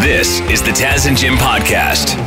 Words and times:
This 0.00 0.40
is 0.48 0.62
the 0.62 0.70
Taz 0.70 1.06
and 1.06 1.14
Jim 1.14 1.34
podcast. 1.34 2.18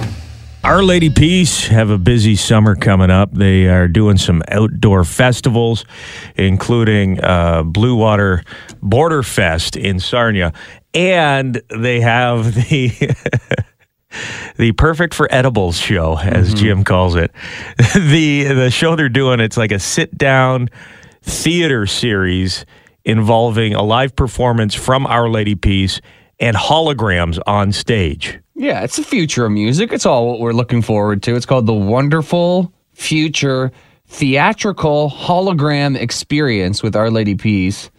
Our 0.63 0.83
Lady 0.83 1.09
Peace 1.09 1.65
have 1.65 1.89
a 1.89 1.97
busy 1.97 2.35
summer 2.35 2.75
coming 2.75 3.09
up. 3.09 3.33
They 3.33 3.67
are 3.67 3.87
doing 3.87 4.17
some 4.17 4.43
outdoor 4.47 5.03
festivals, 5.03 5.83
including 6.35 7.19
uh, 7.23 7.63
Blue 7.63 7.95
Water 7.95 8.43
Border 8.83 9.23
Fest 9.23 9.75
in 9.75 9.99
Sarnia, 9.99 10.53
and 10.93 11.59
they 11.75 11.99
have 11.99 12.53
the 12.69 12.91
the 14.57 14.71
perfect 14.73 15.15
for 15.15 15.27
edibles 15.31 15.79
show, 15.79 16.19
as 16.19 16.53
Jim 16.53 16.83
calls 16.83 17.15
it. 17.15 17.31
the 17.95 18.43
The 18.53 18.69
show 18.69 18.95
they're 18.95 19.09
doing 19.09 19.39
it's 19.39 19.57
like 19.57 19.71
a 19.71 19.79
sit 19.79 20.15
down 20.15 20.69
theater 21.23 21.87
series 21.87 22.67
involving 23.03 23.73
a 23.73 23.81
live 23.81 24.15
performance 24.15 24.75
from 24.75 25.07
Our 25.07 25.27
Lady 25.27 25.55
Peace 25.55 26.01
and 26.43 26.57
holograms 26.57 27.39
on 27.47 27.71
stage. 27.71 28.37
Yeah, 28.53 28.83
it's 28.83 28.97
the 28.97 29.03
future 29.03 29.45
of 29.45 29.53
music. 29.53 29.93
It's 29.93 30.05
all 30.05 30.27
what 30.27 30.41
we're 30.41 30.51
looking 30.51 30.81
forward 30.81 31.23
to. 31.23 31.35
It's 31.35 31.45
called 31.45 31.65
the 31.65 31.73
Wonderful 31.73 32.73
Future 32.91 33.71
Theatrical 34.07 35.09
Hologram 35.09 35.97
Experience 35.97 36.83
with 36.83 36.97
Our 36.97 37.09
Lady 37.09 37.35
Peace. 37.35 37.89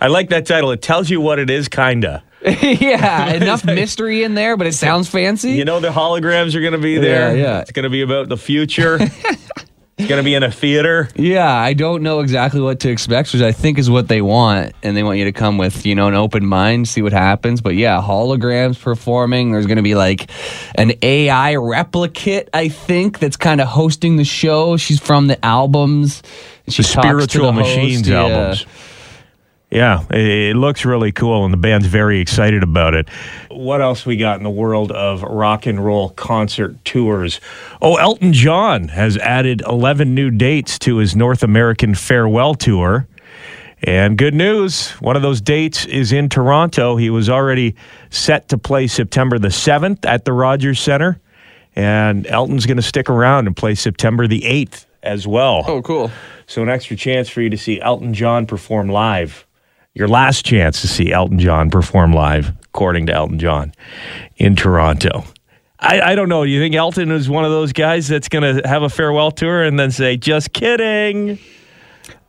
I 0.00 0.08
like 0.08 0.30
that 0.30 0.46
title. 0.46 0.72
It 0.72 0.82
tells 0.82 1.10
you 1.10 1.20
what 1.20 1.38
it 1.38 1.48
is, 1.48 1.68
kinda. 1.68 2.24
yeah, 2.60 3.34
enough 3.34 3.64
mystery 3.64 4.24
in 4.24 4.34
there, 4.34 4.56
but 4.56 4.66
it 4.66 4.74
sounds 4.74 5.08
fancy. 5.08 5.52
You 5.52 5.64
know 5.64 5.78
the 5.78 5.90
holograms 5.90 6.56
are 6.56 6.60
going 6.60 6.72
to 6.72 6.78
be 6.78 6.98
there. 6.98 7.36
Yeah, 7.36 7.42
yeah. 7.42 7.60
It's 7.60 7.70
going 7.70 7.84
to 7.84 7.90
be 7.90 8.02
about 8.02 8.28
the 8.28 8.36
future. 8.36 8.98
it's 9.98 10.08
going 10.08 10.18
to 10.18 10.24
be 10.24 10.34
in 10.34 10.42
a 10.42 10.50
theater. 10.50 11.08
yeah, 11.14 11.52
I 11.52 11.74
don't 11.74 12.02
know 12.02 12.20
exactly 12.20 12.60
what 12.60 12.80
to 12.80 12.90
expect, 12.90 13.32
which 13.32 13.42
I 13.42 13.52
think 13.52 13.78
is 13.78 13.90
what 13.90 14.08
they 14.08 14.22
want, 14.22 14.72
and 14.82 14.96
they 14.96 15.02
want 15.02 15.18
you 15.18 15.24
to 15.26 15.32
come 15.32 15.58
with 15.58 15.84
you 15.84 15.94
know 15.94 16.08
an 16.08 16.14
open 16.14 16.46
mind, 16.46 16.88
see 16.88 17.02
what 17.02 17.12
happens. 17.12 17.60
But 17.60 17.74
yeah, 17.74 18.00
holograms 18.00 18.80
performing. 18.80 19.52
There's 19.52 19.66
going 19.66 19.76
to 19.76 19.82
be 19.82 19.94
like 19.94 20.30
an 20.76 20.92
AI 21.02 21.56
replicate, 21.56 22.48
I 22.54 22.68
think, 22.68 23.18
that's 23.18 23.36
kind 23.36 23.60
of 23.60 23.68
hosting 23.68 24.16
the 24.16 24.24
show. 24.24 24.76
She's 24.76 25.00
from 25.00 25.26
the 25.26 25.42
albums. 25.44 26.22
She 26.68 26.82
The 26.82 26.88
Spiritual 26.88 27.46
the 27.46 27.52
host, 27.52 27.76
Machines 27.76 28.08
yeah. 28.08 28.22
albums. 28.22 28.66
Yeah, 29.72 30.04
it, 30.10 30.50
it 30.50 30.56
looks 30.56 30.84
really 30.84 31.12
cool, 31.12 31.46
and 31.46 31.52
the 31.52 31.56
band's 31.56 31.86
very 31.86 32.20
excited 32.20 32.62
about 32.62 32.92
it. 32.92 33.08
What 33.50 33.80
else 33.80 34.04
we 34.04 34.18
got 34.18 34.36
in 34.36 34.42
the 34.42 34.50
world 34.50 34.92
of 34.92 35.22
rock 35.22 35.64
and 35.64 35.82
roll 35.82 36.10
concert 36.10 36.84
tours? 36.84 37.40
Oh, 37.80 37.96
Elton 37.96 38.34
John 38.34 38.88
has 38.88 39.16
added 39.16 39.62
11 39.62 40.14
new 40.14 40.30
dates 40.30 40.78
to 40.80 40.96
his 40.96 41.16
North 41.16 41.42
American 41.42 41.94
farewell 41.94 42.54
tour. 42.54 43.08
And 43.82 44.18
good 44.18 44.34
news, 44.34 44.90
one 45.00 45.16
of 45.16 45.22
those 45.22 45.40
dates 45.40 45.86
is 45.86 46.12
in 46.12 46.28
Toronto. 46.28 46.96
He 46.96 47.08
was 47.08 47.30
already 47.30 47.74
set 48.10 48.50
to 48.50 48.58
play 48.58 48.86
September 48.86 49.38
the 49.38 49.48
7th 49.48 50.04
at 50.04 50.26
the 50.26 50.34
Rogers 50.34 50.80
Center. 50.80 51.18
And 51.74 52.26
Elton's 52.26 52.66
going 52.66 52.76
to 52.76 52.82
stick 52.82 53.08
around 53.08 53.46
and 53.46 53.56
play 53.56 53.74
September 53.74 54.28
the 54.28 54.42
8th 54.42 54.84
as 55.02 55.26
well. 55.26 55.64
Oh, 55.66 55.80
cool. 55.80 56.10
So, 56.46 56.62
an 56.62 56.68
extra 56.68 56.94
chance 56.94 57.30
for 57.30 57.40
you 57.40 57.48
to 57.48 57.56
see 57.56 57.80
Elton 57.80 58.12
John 58.12 58.44
perform 58.44 58.90
live. 58.90 59.46
Your 59.94 60.08
last 60.08 60.46
chance 60.46 60.80
to 60.80 60.88
see 60.88 61.12
Elton 61.12 61.38
John 61.38 61.70
perform 61.70 62.12
live, 62.14 62.52
according 62.64 63.06
to 63.06 63.12
Elton 63.12 63.38
John, 63.38 63.74
in 64.36 64.56
Toronto. 64.56 65.24
I, 65.78 66.00
I 66.00 66.14
don't 66.14 66.28
know. 66.28 66.44
Do 66.44 66.50
you 66.50 66.60
think 66.60 66.74
Elton 66.74 67.10
is 67.10 67.28
one 67.28 67.44
of 67.44 67.50
those 67.50 67.72
guys 67.72 68.08
that's 68.08 68.28
going 68.28 68.56
to 68.56 68.66
have 68.66 68.82
a 68.82 68.88
farewell 68.88 69.30
tour 69.30 69.62
and 69.62 69.78
then 69.78 69.90
say, 69.90 70.16
just 70.16 70.52
kidding? 70.52 71.38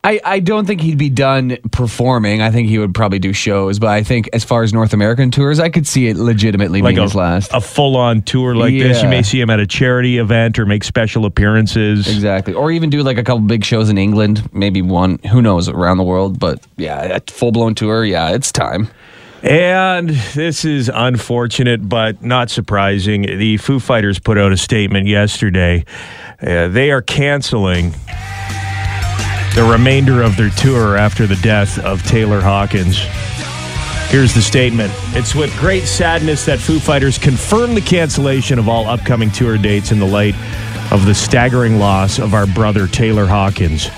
I, 0.05 0.19
I 0.25 0.39
don't 0.41 0.65
think 0.65 0.81
he'd 0.81 0.97
be 0.97 1.09
done 1.09 1.57
performing. 1.71 2.41
I 2.41 2.51
think 2.51 2.67
he 2.67 2.77
would 2.77 2.93
probably 2.93 3.19
do 3.19 3.31
shows, 3.31 3.79
but 3.79 3.87
I 3.87 4.03
think 4.03 4.29
as 4.33 4.43
far 4.43 4.61
as 4.63 4.73
North 4.73 4.93
American 4.93 5.31
tours, 5.31 5.61
I 5.61 5.69
could 5.69 5.87
see 5.87 6.07
it 6.07 6.17
legitimately 6.17 6.81
Like 6.81 6.95
being 6.95 6.99
a, 6.99 7.03
his 7.03 7.15
last. 7.15 7.51
a 7.53 7.61
full 7.61 7.95
on 7.95 8.21
tour 8.21 8.53
like 8.53 8.73
this. 8.73 9.01
You 9.01 9.07
may 9.07 9.23
see 9.23 9.39
him 9.39 9.49
at 9.49 9.61
a 9.61 9.65
charity 9.67 10.17
event 10.17 10.59
or 10.59 10.65
make 10.65 10.83
special 10.83 11.25
appearances. 11.25 12.07
Exactly. 12.07 12.53
Or 12.53 12.69
even 12.69 12.89
do 12.89 13.01
like 13.01 13.17
a 13.17 13.23
couple 13.23 13.39
big 13.41 13.63
shows 13.63 13.89
in 13.89 13.97
England, 13.97 14.49
maybe 14.53 14.81
one, 14.81 15.19
who 15.31 15.41
knows, 15.41 15.69
around 15.69 15.99
the 15.99 16.03
world. 16.03 16.37
But 16.37 16.59
yeah, 16.75 17.01
a 17.03 17.21
full 17.31 17.53
blown 17.53 17.73
tour, 17.73 18.03
yeah, 18.03 18.31
it's 18.31 18.51
time. 18.51 18.89
And 19.41 20.09
this 20.33 20.65
is 20.65 20.89
unfortunate, 20.93 21.87
but 21.87 22.21
not 22.21 22.49
surprising. 22.49 23.21
The 23.21 23.55
Foo 23.57 23.79
Fighters 23.79 24.19
put 24.19 24.37
out 24.37 24.51
a 24.51 24.57
statement 24.57 25.07
yesterday. 25.07 25.85
Uh, 26.41 26.67
they 26.67 26.91
are 26.91 27.01
canceling 27.01 27.93
the 29.55 29.63
remainder 29.63 30.23
of 30.23 30.35
their 30.35 30.49
tour 30.49 30.97
after 30.97 31.27
the 31.27 31.35
death 31.35 31.77
of 31.79 32.01
Taylor 32.03 32.41
Hawkins. 32.41 32.97
Here's 34.09 34.33
the 34.33 34.41
statement. 34.41 34.91
It's 35.15 35.35
with 35.35 35.55
great 35.59 35.83
sadness 35.83 36.43
that 36.45 36.59
Foo 36.59 36.79
Fighters 36.79 37.19
confirm 37.19 37.75
the 37.75 37.81
cancellation 37.81 38.57
of 38.57 38.67
all 38.67 38.87
upcoming 38.87 39.29
tour 39.29 39.59
dates 39.59 39.91
in 39.91 39.99
the 39.99 40.07
light 40.07 40.33
of 40.91 41.05
the 41.05 41.13
staggering 41.13 41.77
loss 41.77 42.17
of 42.17 42.33
our 42.33 42.47
brother 42.47 42.87
Taylor 42.87 43.27
Hawkins. 43.27 43.89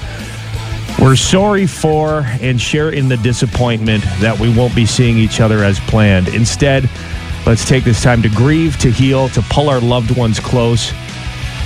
We're 0.99 1.15
sorry 1.15 1.67
for 1.67 2.25
and 2.41 2.59
share 2.59 2.89
in 2.89 3.07
the 3.07 3.17
disappointment 3.17 4.03
that 4.19 4.37
we 4.37 4.53
won't 4.53 4.75
be 4.75 4.85
seeing 4.85 5.17
each 5.17 5.39
other 5.39 5.63
as 5.63 5.79
planned. 5.81 6.27
Instead, 6.29 6.89
let's 7.45 7.65
take 7.65 7.85
this 7.85 8.03
time 8.03 8.21
to 8.23 8.29
grieve, 8.29 8.77
to 8.79 8.91
heal, 8.91 9.29
to 9.29 9.41
pull 9.43 9.69
our 9.69 9.79
loved 9.79 10.17
ones 10.17 10.37
close, 10.37 10.91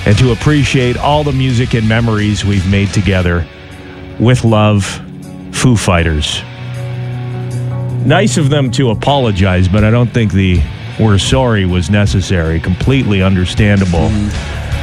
and 0.06 0.16
to 0.20 0.32
appreciate 0.32 0.96
all 0.96 1.24
the 1.24 1.32
music 1.32 1.74
and 1.74 1.90
memories 1.90 2.46
we've 2.46 2.70
made 2.70 2.94
together. 2.94 3.48
With 4.20 4.44
love, 4.44 4.86
Foo 5.54 5.76
Fighters. 5.76 6.42
Nice 8.06 8.38
of 8.38 8.50
them 8.50 8.72
to 8.72 8.90
apologize, 8.90 9.68
but 9.68 9.84
I 9.84 9.92
don't 9.92 10.10
think 10.10 10.34
the 10.34 10.62
we're 11.00 11.18
sorry 11.18 11.66
was 11.66 11.90
necessary. 11.90 12.60
Completely 12.60 13.22
understandable 13.22 14.10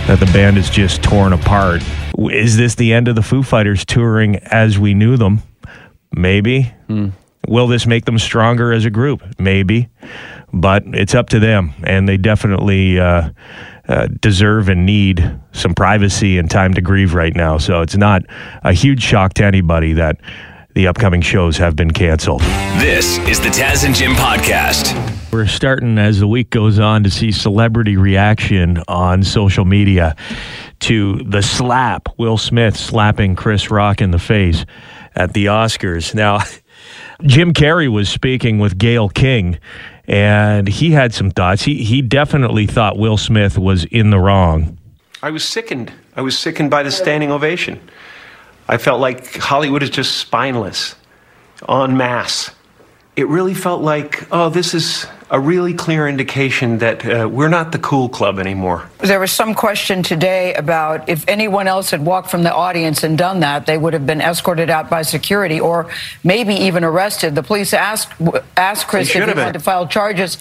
that 0.07 0.19
the 0.19 0.27
band 0.27 0.57
is 0.57 0.71
just 0.71 1.03
torn 1.03 1.33
apart. 1.35 1.83
Is 2.19 2.57
this 2.57 2.77
the 2.77 2.95
end 2.95 3.09
of 3.09 3.15
the 3.17 3.23
Foo 3.23 3.43
Fighters 3.43 3.85
touring 3.85 4.37
as 4.37 4.79
we 4.79 4.95
knew 4.95 5.17
them? 5.19 5.43
Maybe. 6.13 6.73
Will 7.47 7.67
this 7.67 7.87
make 7.87 8.07
them 8.07 8.19
stronger 8.19 8.73
as 8.73 8.85
a 8.87 8.91
group? 8.91 9.23
Maybe. 9.39 9.89
But 10.53 10.85
it's 10.87 11.15
up 11.15 11.29
to 11.31 11.39
them, 11.39 11.75
and 11.85 12.09
they 12.09 12.17
definitely 12.17 12.99
uh, 12.99 13.31
uh, 13.89 14.09
deserve 14.21 14.69
and 14.69 14.85
need 14.85 15.39
some 15.53 15.75
privacy 15.75 16.39
and 16.39 16.51
time 16.51 16.75
to 16.75 16.81
grieve 16.81 17.15
right 17.15 17.35
now. 17.35 17.59
So 17.59 17.81
it's 17.83 17.97
not 17.97 18.23
a 18.63 18.73
huge 18.73 19.03
shock 19.03 19.35
to 19.35 19.45
anybody 19.45 19.93
that 19.95 20.21
the 20.75 20.89
upcoming 20.89 21.23
shows 21.23 21.57
have 21.57 21.75
been 21.75 21.91
canceled. 21.91 22.43
This 22.79 23.19
is 23.21 23.41
the 23.41 23.49
Taz 23.49 23.87
and 23.87 23.95
Jim 23.95 24.13
podcast. 24.13 24.93
We're 25.33 25.47
starting 25.47 25.99
as 25.99 26.21
the 26.21 26.29
week 26.29 26.51
goes 26.51 26.79
on 26.79 27.03
to 27.05 27.11
see 27.11 27.33
celebrity 27.33 27.97
reaction 27.97 28.83
on 28.87 29.23
social 29.23 29.65
media 29.65 30.17
to 30.81 31.23
the 31.25 31.43
slap, 31.43 32.09
Will 32.19 32.37
Smith 32.37 32.77
slapping 32.77 33.37
Chris 33.37 33.71
Rock 33.71 34.03
in 34.03 34.11
the 34.11 34.19
face 34.19 34.67
at 35.15 35.33
the 35.33 35.47
Oscars. 35.47 36.15
Now, 36.15 36.41
Jim 37.23 37.55
Carrey 37.55 37.91
was 37.91 38.09
speaking 38.09 38.59
with 38.59 38.77
Gayle 38.77 39.09
King, 39.09 39.59
and 40.09 40.69
he 40.69 40.91
had 40.91 41.13
some 41.13 41.31
thoughts. 41.31 41.63
He, 41.63 41.83
he 41.85 42.03
definitely 42.03 42.67
thought 42.67 42.99
Will 42.99 43.17
Smith 43.17 43.59
was 43.59 43.85
in 43.85 44.11
the 44.11 44.19
wrong. 44.19 44.79
I 45.23 45.31
was 45.31 45.45
sickened. 45.45 45.93
I 46.15 46.21
was 46.23 46.39
sickened 46.39 46.71
by 46.71 46.83
the 46.83 46.91
standing 46.91 47.31
ovation. 47.31 47.81
I 48.69 48.79
felt 48.79 49.01
like 49.01 49.37
Hollywood 49.37 49.83
is 49.83 49.91
just 49.91 50.17
spineless, 50.17 50.95
en 51.69 51.97
masse. 51.97 52.51
It 53.17 53.29
really 53.29 53.55
felt 53.55 53.83
like, 53.83 54.27
oh, 54.31 54.51
this 54.51 54.75
is 54.75 55.07
a 55.31 55.41
really 55.41 55.75
clear 55.75 56.07
indication 56.07 56.79
that 56.79 57.05
uh, 57.05 57.29
we're 57.29 57.49
not 57.49 57.73
the 57.73 57.79
cool 57.79 58.09
club 58.09 58.39
anymore. 58.39 58.89
There 58.99 59.19
was 59.19 59.33
some 59.33 59.55
question 59.55 60.03
today 60.03 60.55
about 60.55 61.09
if 61.09 61.25
anyone 61.29 61.67
else 61.67 61.91
had 61.91 62.05
walked 62.05 62.31
from 62.31 62.45
the 62.45 62.55
audience 62.55 63.03
and 63.03 63.19
done 63.19 63.41
that, 63.41 63.67
they 63.67 63.77
would 63.77 63.93
have 63.93 64.07
been 64.07 64.21
escorted 64.21 64.71
out 64.71 64.89
by 64.89 65.03
security 65.03 65.59
or 65.59 65.91
maybe 66.23 66.55
even 66.55 66.85
arrested. 66.85 67.35
The 67.35 67.43
police 67.43 67.75
asked 67.75 68.13
asked 68.57 68.87
Chris 68.87 69.09
if 69.09 69.15
he 69.15 69.21
wanted 69.21 69.53
to 69.55 69.61
file 69.61 69.89
charges. 69.89 70.39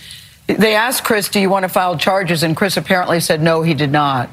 They 0.48 0.76
asked 0.76 1.04
Chris, 1.04 1.30
"Do 1.30 1.40
you 1.40 1.50
want 1.50 1.64
to 1.64 1.70
file 1.70 1.98
charges?" 1.98 2.44
And 2.44 2.56
Chris 2.56 2.78
apparently 2.78 3.20
said 3.20 3.42
no, 3.42 3.64
he 3.64 3.74
did 3.74 3.92
not. 3.92 4.30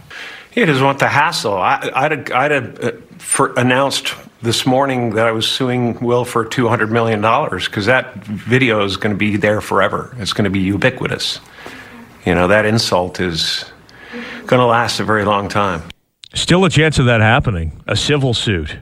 He 0.50 0.62
doesn't 0.66 0.84
want 0.84 0.98
the 0.98 1.08
hassle. 1.08 1.54
I, 1.56 1.90
I'd, 1.94 2.10
have- 2.12 2.32
I'd 2.32 2.50
have 2.50 2.84
uh, 2.84 2.92
for, 3.16 3.54
announced 3.56 4.14
this 4.42 4.66
morning 4.66 5.10
that 5.10 5.26
I 5.26 5.32
was 5.32 5.48
suing 5.48 5.98
Will 6.00 6.24
for 6.24 6.44
$200 6.44 6.90
million 6.90 7.20
because 7.20 7.86
that 7.86 8.14
video 8.24 8.84
is 8.84 8.96
going 8.96 9.14
to 9.14 9.18
be 9.18 9.36
there 9.36 9.60
forever. 9.60 10.14
It's 10.18 10.32
going 10.32 10.44
to 10.44 10.50
be 10.50 10.60
ubiquitous. 10.60 11.40
You 12.26 12.34
know, 12.34 12.48
that 12.48 12.64
insult 12.64 13.20
is 13.20 13.64
going 14.46 14.60
to 14.60 14.66
last 14.66 14.98
a 15.00 15.04
very 15.04 15.24
long 15.24 15.48
time. 15.48 15.82
Still 16.34 16.64
a 16.64 16.70
chance 16.70 16.98
of 16.98 17.06
that 17.06 17.20
happening. 17.20 17.82
A 17.86 17.96
civil 17.96 18.34
suit. 18.34 18.76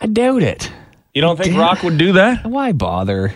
I 0.00 0.06
doubt 0.06 0.42
it. 0.42 0.72
You 1.14 1.22
don't 1.22 1.38
think 1.38 1.56
Rock 1.56 1.82
would 1.82 1.98
do 1.98 2.14
that? 2.14 2.44
Why 2.44 2.72
bother? 2.72 3.32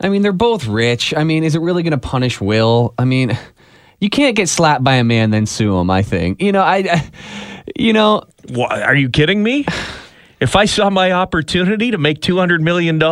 I 0.00 0.08
mean, 0.08 0.22
they're 0.22 0.32
both 0.32 0.66
rich. 0.66 1.12
I 1.16 1.24
mean, 1.24 1.42
is 1.42 1.54
it 1.54 1.60
really 1.60 1.82
going 1.82 1.92
to 1.92 1.98
punish 1.98 2.40
Will? 2.40 2.94
I 2.98 3.04
mean, 3.04 3.36
you 4.00 4.08
can't 4.08 4.36
get 4.36 4.48
slapped 4.48 4.84
by 4.84 4.94
a 4.94 5.04
man 5.04 5.30
then 5.30 5.46
sue 5.46 5.76
him. 5.76 5.90
I 5.90 6.02
think. 6.02 6.40
You 6.40 6.52
know, 6.52 6.62
I, 6.62 6.76
I 6.76 7.10
you 7.74 7.92
know, 7.92 8.22
Wha 8.50 8.66
are 8.66 8.94
you 8.94 9.08
kidding 9.08 9.42
me? 9.42 9.66
If 10.40 10.54
I 10.56 10.64
saw 10.66 10.90
my 10.90 11.12
opportunity 11.12 11.90
to 11.92 11.98
make 11.98 12.20
$200 12.20 12.60
million, 12.60 13.02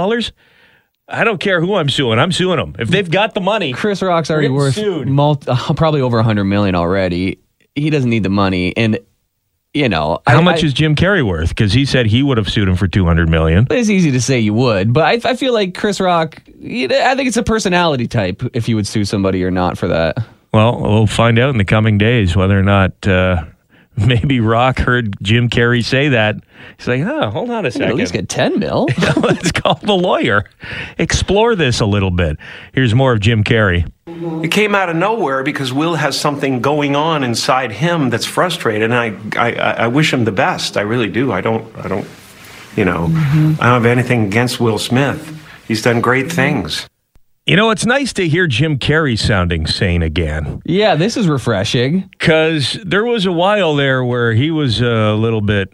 I 1.09 1.25
don't 1.25 1.39
care 1.41 1.61
who 1.61 1.75
I'm 1.75 1.89
suing. 1.89 2.19
I'm 2.19 2.33
suing 2.33 2.59
them. 2.59 2.77
If 2.79 2.89
they've 2.89 3.11
got 3.11 3.35
the 3.35 3.41
money, 3.41 3.73
Chris 3.73 4.03
Rock's 4.03 4.31
already 4.31 4.49
worth 4.49 4.75
sued. 4.75 5.09
multi, 5.09 5.49
uh, 5.51 5.73
probably 5.77 6.01
over 6.01 6.19
100 6.19 6.45
million 6.45 6.75
already. 6.75 7.39
He 7.75 7.91
doesn't 7.91 8.09
need 8.11 8.23
the 8.23 8.29
money. 8.31 8.77
And, 8.77 8.99
you 9.73 9.89
know, 9.89 10.21
how 10.27 10.39
I- 10.39 10.43
much 10.43 10.63
I- 10.63 10.67
is 10.67 10.73
Jim 10.73 10.95
Carrey 10.97 11.27
worth? 11.27 11.49
Because 11.51 11.73
he 11.73 11.85
said 11.85 12.07
he 12.07 12.23
would 12.23 12.37
have 12.39 12.49
sued 12.51 12.69
him 12.69 12.77
for 12.77 12.87
200 12.89 13.29
million. 13.29 13.67
It's 13.71 13.89
easy 13.91 14.11
to 14.13 14.21
say 14.21 14.39
you 14.41 14.55
would, 14.55 14.93
but 14.93 15.05
I, 15.27 15.31
I 15.31 15.37
feel 15.37 15.53
like 15.55 15.75
Chris 15.75 16.01
Rock, 16.01 16.43
I 16.47 17.15
think 17.17 17.27
it's 17.29 17.37
a 17.37 17.43
personality 17.43 18.07
type 18.07 18.43
if 18.55 18.69
you 18.69 18.77
would 18.77 18.87
sue 18.87 19.05
somebody 19.05 19.43
or 19.45 19.51
not 19.51 19.77
for 19.79 19.89
that. 19.89 20.19
Well, 20.53 20.81
we'll 20.81 21.07
find 21.09 21.39
out 21.39 21.51
in 21.51 21.59
the 21.59 21.65
coming 21.65 21.99
days 21.99 22.37
whether 22.37 22.57
or 22.59 22.63
not 22.63 23.09
uh, 23.09 23.45
maybe 24.07 24.41
Rock 24.41 24.79
heard 24.79 25.17
Jim 25.23 25.49
Carrey 25.49 25.85
say 25.85 26.09
that. 26.09 26.37
He's 26.79 26.89
like, 26.89 27.03
oh, 27.03 27.31
hold 27.31 27.51
on 27.51 27.65
a 27.65 27.71
second. 27.71 27.89
At 27.89 27.95
least 27.95 28.13
get 28.13 28.29
10 28.29 28.59
mil. 28.59 28.87
Let's 29.17 29.53
call 29.53 29.77
the 29.77 29.95
lawyer. 29.95 30.45
Explore 30.99 31.55
this 31.55 31.81
a 31.81 31.87
little 31.87 32.11
bit. 32.11 32.37
Here's 32.73 32.95
more 32.95 33.13
of 33.13 33.21
Jim 33.21 33.45
Carrey. 33.45 33.91
It 34.07 34.51
came 34.51 34.75
out 34.75 34.89
of 34.89 34.97
nowhere 34.97 35.43
because 35.43 35.73
Will 35.73 35.95
has 35.95 36.19
something 36.19 36.61
going 36.61 36.97
on 36.97 37.23
inside 37.25 37.73
him 37.73 38.11
that's 38.11 38.27
frustrated, 38.27 38.91
and 38.91 38.95
I, 38.95 39.17
I, 39.37 39.53
I 39.55 39.87
wish 39.89 40.13
him 40.13 40.25
the 40.25 40.33
best. 40.33 40.77
I 40.77 40.83
really 40.83 41.09
do. 41.09 41.33
I 41.33 41.41
don't, 41.41 41.75
I 41.77 41.89
don't, 41.89 42.07
you 42.77 42.85
know, 42.85 43.05
I 43.05 43.11
don't 43.11 43.59
have 43.59 43.87
anything 43.87 44.27
against 44.27 44.61
Will 44.61 44.79
Smith. 44.79 45.31
He's 45.67 45.83
done 45.83 46.01
great 46.01 46.31
things. 46.31 46.87
You 47.47 47.57
know, 47.57 47.71
it's 47.71 47.85
nice 47.85 48.15
to 48.15 48.27
hear 48.27 48.47
Jim 48.47 48.79
Carrey 48.79 49.19
sounding 49.19 49.67
sane 49.67 50.03
again. 50.03 50.63
yeah, 50.65 50.95
this 50.95 51.17
is 51.19 51.29
refreshing. 51.29 52.09
Because 52.19 52.79
there 52.85 53.05
was 53.05 53.27
a 53.27 53.33
while 53.33 53.75
there 53.77 54.03
where 54.03 54.33
he 54.33 54.51
was 54.51 54.81
a 54.81 55.13
little 55.13 55.43
bit 55.43 55.69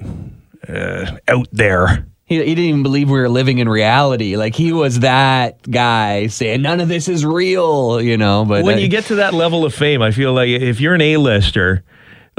uh, 0.69 1.17
out 1.29 1.47
there. 1.53 2.07
He, 2.25 2.39
he 2.39 2.55
didn't 2.57 2.65
even 2.65 2.83
believe 2.83 3.09
we 3.09 3.19
were 3.21 3.29
living 3.29 3.59
in 3.59 3.69
reality. 3.69 4.37
Like 4.37 4.57
he 4.57 4.73
was 4.73 5.01
that 5.01 5.63
guy 5.71 6.27
saying 6.27 6.61
none 6.63 6.81
of 6.81 6.89
this 6.89 7.07
is 7.07 7.25
real, 7.25 8.01
you 8.03 8.17
know. 8.17 8.45
But 8.45 8.65
when 8.65 8.79
I- 8.79 8.81
you 8.81 8.89
get 8.89 9.05
to 9.07 9.17
that 9.17 9.33
level 9.33 9.65
of 9.65 9.73
fame, 9.73 10.03
I 10.03 10.11
feel 10.11 10.33
like 10.33 10.49
if 10.49 10.81
you're 10.81 10.95
an 10.95 11.01
A-lister, 11.01 11.85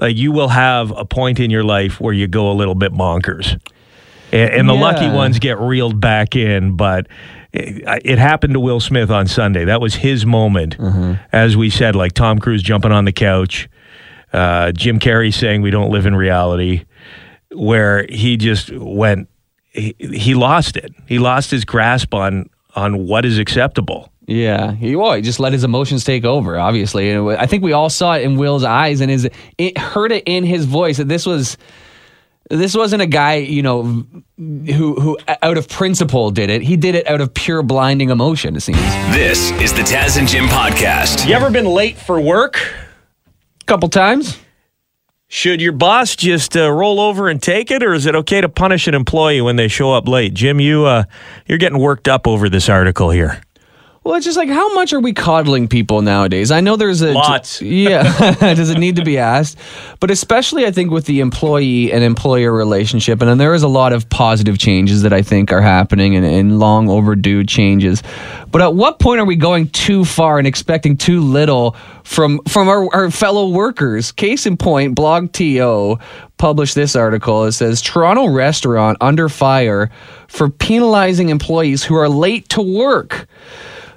like 0.02 0.18
you 0.18 0.34
will 0.34 0.50
have 0.50 0.92
a 0.92 1.06
point 1.06 1.40
in 1.40 1.50
your 1.52 1.64
life 1.64 2.02
where 2.02 2.14
you 2.14 2.28
go 2.28 2.52
a 2.52 2.54
little 2.54 2.76
bit 2.76 2.92
bonkers, 2.92 3.54
and, 4.34 4.50
and 4.52 4.70
the 4.70 4.74
lucky 4.74 5.10
ones 5.10 5.40
get 5.40 5.58
reeled 5.60 6.02
back 6.02 6.36
in. 6.36 6.76
But 6.76 7.08
it, 7.54 8.02
it 8.06 8.18
happened 8.18 8.54
to 8.54 8.60
Will 8.60 8.80
Smith 8.80 9.10
on 9.10 9.28
Sunday. 9.28 9.66
That 9.66 9.82
was 9.82 9.96
his 9.96 10.26
moment, 10.26 10.78
as 11.32 11.58
we 11.58 11.70
said, 11.70 11.96
like 11.96 12.14
Tom 12.14 12.40
Cruise 12.40 12.64
jumping 12.64 12.92
on 12.92 13.06
the 13.06 13.12
couch, 13.12 13.70
uh, 14.34 14.72
Jim 14.72 15.00
Carrey 15.00 15.34
saying 15.34 15.62
we 15.62 15.72
don't 15.72 15.92
live 15.92 16.06
in 16.06 16.16
reality, 16.16 16.86
where 17.52 18.06
he 18.10 18.38
just 18.38 18.72
went. 18.72 19.28
He, 19.72 19.96
he 20.00 20.34
lost 20.34 20.76
it. 20.78 20.94
He 21.08 21.20
lost 21.20 21.52
his 21.52 21.66
grasp 21.66 22.14
on 22.14 22.50
on 22.76 23.08
what 23.08 23.26
is 23.26 23.38
acceptable. 23.38 24.12
Yeah, 24.28 24.74
he, 24.74 24.96
well, 24.96 25.14
he 25.14 25.22
just 25.22 25.40
let 25.40 25.52
his 25.52 25.64
emotions 25.64 26.06
take 26.06 26.24
over. 26.24 26.58
Obviously, 26.58 27.10
and 27.10 27.30
I 27.32 27.46
think 27.48 27.64
we 27.64 27.74
all 27.74 27.90
saw 27.90 28.16
it 28.16 28.22
in 28.24 28.38
Will's 28.38 28.64
eyes 28.64 29.02
and 29.02 29.12
his 29.12 29.30
it 29.58 29.78
heard 29.78 30.12
it 30.12 30.24
in 30.26 30.46
his 30.46 30.66
voice 30.66 30.98
that 30.98 31.10
this 31.10 31.26
was 31.26 31.58
this 32.52 32.76
wasn't 32.76 33.02
a 33.02 33.08
guy 33.08 33.36
you 33.36 33.64
know 33.64 34.06
who 34.38 34.96
who 35.00 35.18
out 35.42 35.58
of 35.58 35.68
principle 35.70 36.32
did 36.32 36.50
it. 36.50 36.62
He 36.62 36.76
did 36.76 36.96
it 36.96 37.08
out 37.08 37.22
of 37.22 37.34
pure 37.34 37.64
blinding 37.64 38.10
emotion. 38.10 38.56
It 38.56 38.62
seems. 38.62 38.80
This 39.14 39.52
is 39.52 39.74
the 39.74 39.82
Taz 39.82 40.18
and 40.18 40.28
Jim 40.28 40.46
podcast. 40.46 41.28
You 41.28 41.34
ever 41.34 41.50
been 41.50 41.66
late 41.66 41.98
for 41.98 42.20
work? 42.20 42.58
A 43.62 43.66
couple 43.66 43.90
times. 43.90 44.38
Should 45.28 45.62
your 45.62 45.72
boss 45.72 46.18
just 46.18 46.58
uh, 46.58 46.70
roll 46.70 47.00
over 47.00 47.30
and 47.30 47.42
take 47.42 47.72
it, 47.72 47.84
or 47.84 47.94
is 47.94 48.06
it 48.06 48.16
okay 48.16 48.42
to 48.42 48.50
punish 48.50 48.86
an 48.88 48.94
employee 48.94 49.40
when 49.40 49.56
they 49.56 49.70
show 49.70 49.94
up 49.94 50.06
late? 50.06 50.34
Jim, 50.34 50.60
you 50.60 50.86
uh, 50.86 51.06
you're 51.46 51.58
getting 51.58 51.80
worked 51.80 52.10
up 52.10 52.28
over 52.28 52.50
this 52.50 52.68
article 52.68 53.12
here. 53.12 53.42
Well, 54.04 54.16
it's 54.16 54.26
just 54.26 54.38
like 54.38 54.50
how 54.50 54.74
much 54.74 54.94
are 54.94 55.00
we 55.00 55.14
coddling 55.14 55.68
people 55.68 56.02
nowadays? 56.02 56.50
I 56.50 56.60
know 56.60 56.76
there's 56.76 57.04
a 57.04 57.14
Lots. 57.14 57.62
yeah, 57.62 58.34
does 58.40 58.72
it 58.72 58.80
need 58.80 58.96
to 58.96 59.04
be 59.04 59.20
asked? 59.20 59.60
But 60.00 60.10
especially, 60.10 60.66
I 60.66 60.72
think 60.72 60.90
with 60.90 61.06
the 61.06 61.20
employee 61.20 61.92
and 61.94 62.04
employer 62.04 62.52
relationship, 62.52 63.22
and 63.22 63.30
then 63.30 63.38
there 63.38 63.54
is 63.54 63.62
a 63.62 63.68
lot 63.68 63.94
of 63.94 64.10
positive 64.10 64.58
changes 64.58 65.04
that 65.04 65.14
I 65.14 65.22
think 65.22 65.52
are 65.52 65.62
happening 65.62 66.16
and, 66.16 66.26
and 66.26 66.58
long 66.58 66.90
overdue 66.90 67.44
changes. 67.44 68.02
But 68.50 68.64
at 68.64 68.74
what 68.74 68.98
point 68.98 69.20
are 69.20 69.26
we 69.26 69.36
going 69.36 69.70
too 69.70 70.04
far 70.04 70.40
and 70.40 70.48
expecting 70.48 70.98
too 70.98 71.22
little 71.22 71.76
from 72.04 72.40
from 72.48 72.70
our, 72.70 72.92
our 72.96 73.12
fellow 73.12 73.50
workers? 73.50 74.12
Case 74.12 74.48
in 74.48 74.58
point, 74.58 74.96
blogTO 74.96 76.02
published 76.38 76.74
this 76.74 76.96
article. 76.96 77.44
It 77.44 77.52
says 77.52 77.84
Toronto 77.84 78.30
restaurant 78.30 78.98
under 79.00 79.30
fire 79.30 79.92
for 80.28 80.50
penalizing 80.50 81.30
employees 81.30 81.84
who 81.84 81.94
are 81.94 82.10
late 82.10 82.50
to 82.50 82.64
work. 82.64 83.28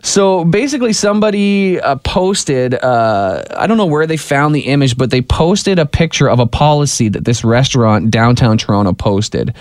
So 0.04 0.44
basically, 0.44 0.92
somebody 0.92 1.80
uh, 1.80 1.96
posted, 1.96 2.74
uh, 2.74 3.42
I 3.56 3.66
don't 3.66 3.78
know 3.78 3.86
where 3.86 4.06
they 4.06 4.18
found 4.18 4.54
the 4.54 4.60
image, 4.60 4.98
but 4.98 5.10
they 5.10 5.22
posted 5.22 5.78
a 5.78 5.86
picture 5.86 6.28
of 6.28 6.40
a 6.40 6.46
policy 6.46 7.08
that 7.08 7.24
this 7.24 7.42
restaurant 7.42 8.10
downtown 8.10 8.58
Toronto 8.58 8.92
posted 8.92 9.54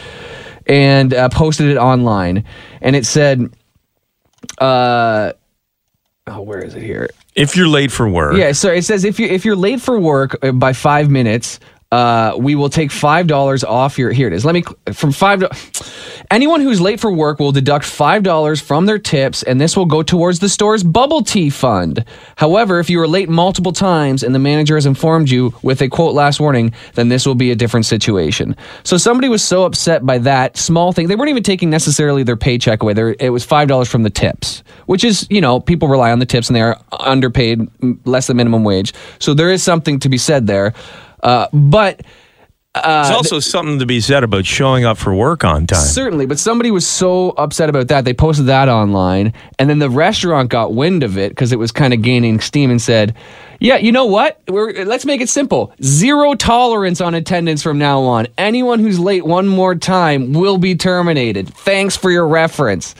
and 0.67 1.13
uh, 1.13 1.29
posted 1.29 1.69
it 1.69 1.77
online. 1.77 2.43
And 2.81 2.93
it 2.93 3.05
said, 3.05 3.53
uh, 4.57 5.31
oh, 6.27 6.41
where 6.41 6.59
is 6.59 6.75
it 6.75 6.83
here? 6.83 7.09
If 7.35 7.55
you're 7.55 7.69
late 7.69 7.91
for 7.91 8.09
work, 8.09 8.35
Yeah, 8.35 8.51
so 8.51 8.69
it 8.69 8.83
says 8.83 9.05
if 9.05 9.21
you 9.21 9.27
if 9.27 9.45
you're 9.45 9.55
late 9.55 9.79
for 9.79 9.97
work 9.97 10.37
uh, 10.43 10.51
by 10.51 10.73
five 10.73 11.09
minutes, 11.09 11.61
uh, 11.93 12.35
we 12.39 12.55
will 12.55 12.69
take 12.69 12.91
five 12.91 13.27
dollars 13.27 13.63
off 13.63 13.99
your. 13.99 14.11
Here 14.11 14.25
it 14.25 14.33
is. 14.33 14.43
Let 14.43 14.55
me 14.55 14.63
from 14.93 15.11
five. 15.11 15.43
Anyone 16.31 16.61
who's 16.61 16.81
late 16.81 16.99
for 16.99 17.11
work 17.11 17.37
will 17.37 17.51
deduct 17.51 17.85
five 17.85 18.23
dollars 18.23 18.59
from 18.59 18.87
their 18.87 18.97
tips, 18.97 19.43
and 19.43 19.61
this 19.61 19.77
will 19.77 19.85
go 19.85 20.01
towards 20.01 20.39
the 20.39 20.49
store's 20.49 20.83
bubble 20.83 21.21
tea 21.21 21.51
fund. 21.51 22.03
However, 22.35 22.79
if 22.79 22.89
you 22.89 22.99
are 22.99 23.07
late 23.07 23.29
multiple 23.29 23.73
times 23.73 24.23
and 24.23 24.33
the 24.33 24.39
manager 24.39 24.73
has 24.73 24.87
informed 24.87 25.29
you 25.29 25.53
with 25.61 25.83
a 25.83 25.87
quote 25.87 26.15
last 26.15 26.39
warning, 26.39 26.73
then 26.95 27.09
this 27.09 27.27
will 27.27 27.35
be 27.35 27.51
a 27.51 27.55
different 27.55 27.85
situation. 27.85 28.55
So 28.83 28.97
somebody 28.97 29.29
was 29.29 29.43
so 29.43 29.63
upset 29.63 30.03
by 30.03 30.17
that 30.17 30.57
small 30.57 30.93
thing. 30.93 31.09
They 31.09 31.15
weren't 31.15 31.29
even 31.29 31.43
taking 31.43 31.69
necessarily 31.69 32.23
their 32.23 32.37
paycheck 32.37 32.81
away. 32.81 32.93
There, 32.93 33.15
it 33.19 33.29
was 33.29 33.45
five 33.45 33.67
dollars 33.67 33.87
from 33.87 34.01
the 34.01 34.09
tips, 34.09 34.63
which 34.87 35.03
is 35.03 35.27
you 35.29 35.41
know 35.41 35.59
people 35.59 35.87
rely 35.87 36.11
on 36.11 36.17
the 36.17 36.25
tips 36.25 36.49
and 36.49 36.55
they 36.55 36.61
are 36.61 36.79
underpaid, 36.91 37.69
less 38.05 38.25
than 38.25 38.37
minimum 38.37 38.63
wage. 38.63 38.95
So 39.19 39.35
there 39.35 39.51
is 39.51 39.61
something 39.61 39.99
to 39.99 40.09
be 40.09 40.17
said 40.17 40.47
there. 40.47 40.73
Uh, 41.23 41.47
but 41.51 42.01
there's 42.73 43.11
also 43.11 43.39
something 43.39 43.77
to 43.79 43.85
be 43.85 44.01
said 44.01 44.23
about 44.23 44.47
showing 44.47 44.83
up 44.83 44.97
for 44.97 45.13
work 45.13 45.43
on 45.43 45.67
time. 45.67 45.79
Certainly, 45.79 46.25
but 46.25 46.39
somebody 46.39 46.71
was 46.71 46.87
so 46.87 47.29
upset 47.31 47.69
about 47.69 47.87
that, 47.89 48.03
they 48.03 48.15
posted 48.15 48.47
that 48.47 48.67
online, 48.67 49.31
and 49.59 49.69
then 49.69 49.77
the 49.77 49.91
restaurant 49.91 50.49
got 50.49 50.73
wind 50.73 51.03
of 51.03 51.15
it 51.15 51.29
because 51.29 51.51
it 51.51 51.59
was 51.59 51.71
kind 51.71 51.93
of 51.93 52.01
gaining 52.01 52.39
steam 52.39 52.71
and 52.71 52.81
said, 52.81 53.15
"Yeah, 53.59 53.77
you 53.77 53.91
know 53.91 54.05
what? 54.05 54.41
We're, 54.47 54.85
let's 54.85 55.05
make 55.05 55.21
it 55.21 55.29
simple. 55.29 55.71
Zero 55.83 56.33
tolerance 56.33 56.99
on 56.99 57.13
attendance 57.13 57.61
from 57.61 57.77
now 57.77 58.01
on. 58.01 58.25
Anyone 58.39 58.79
who's 58.79 58.99
late 58.99 59.23
one 59.23 59.47
more 59.47 59.75
time 59.75 60.33
will 60.33 60.57
be 60.57 60.73
terminated. 60.73 61.53
Thanks 61.53 61.95
for 61.95 62.09
your 62.09 62.27
reference." 62.27 62.95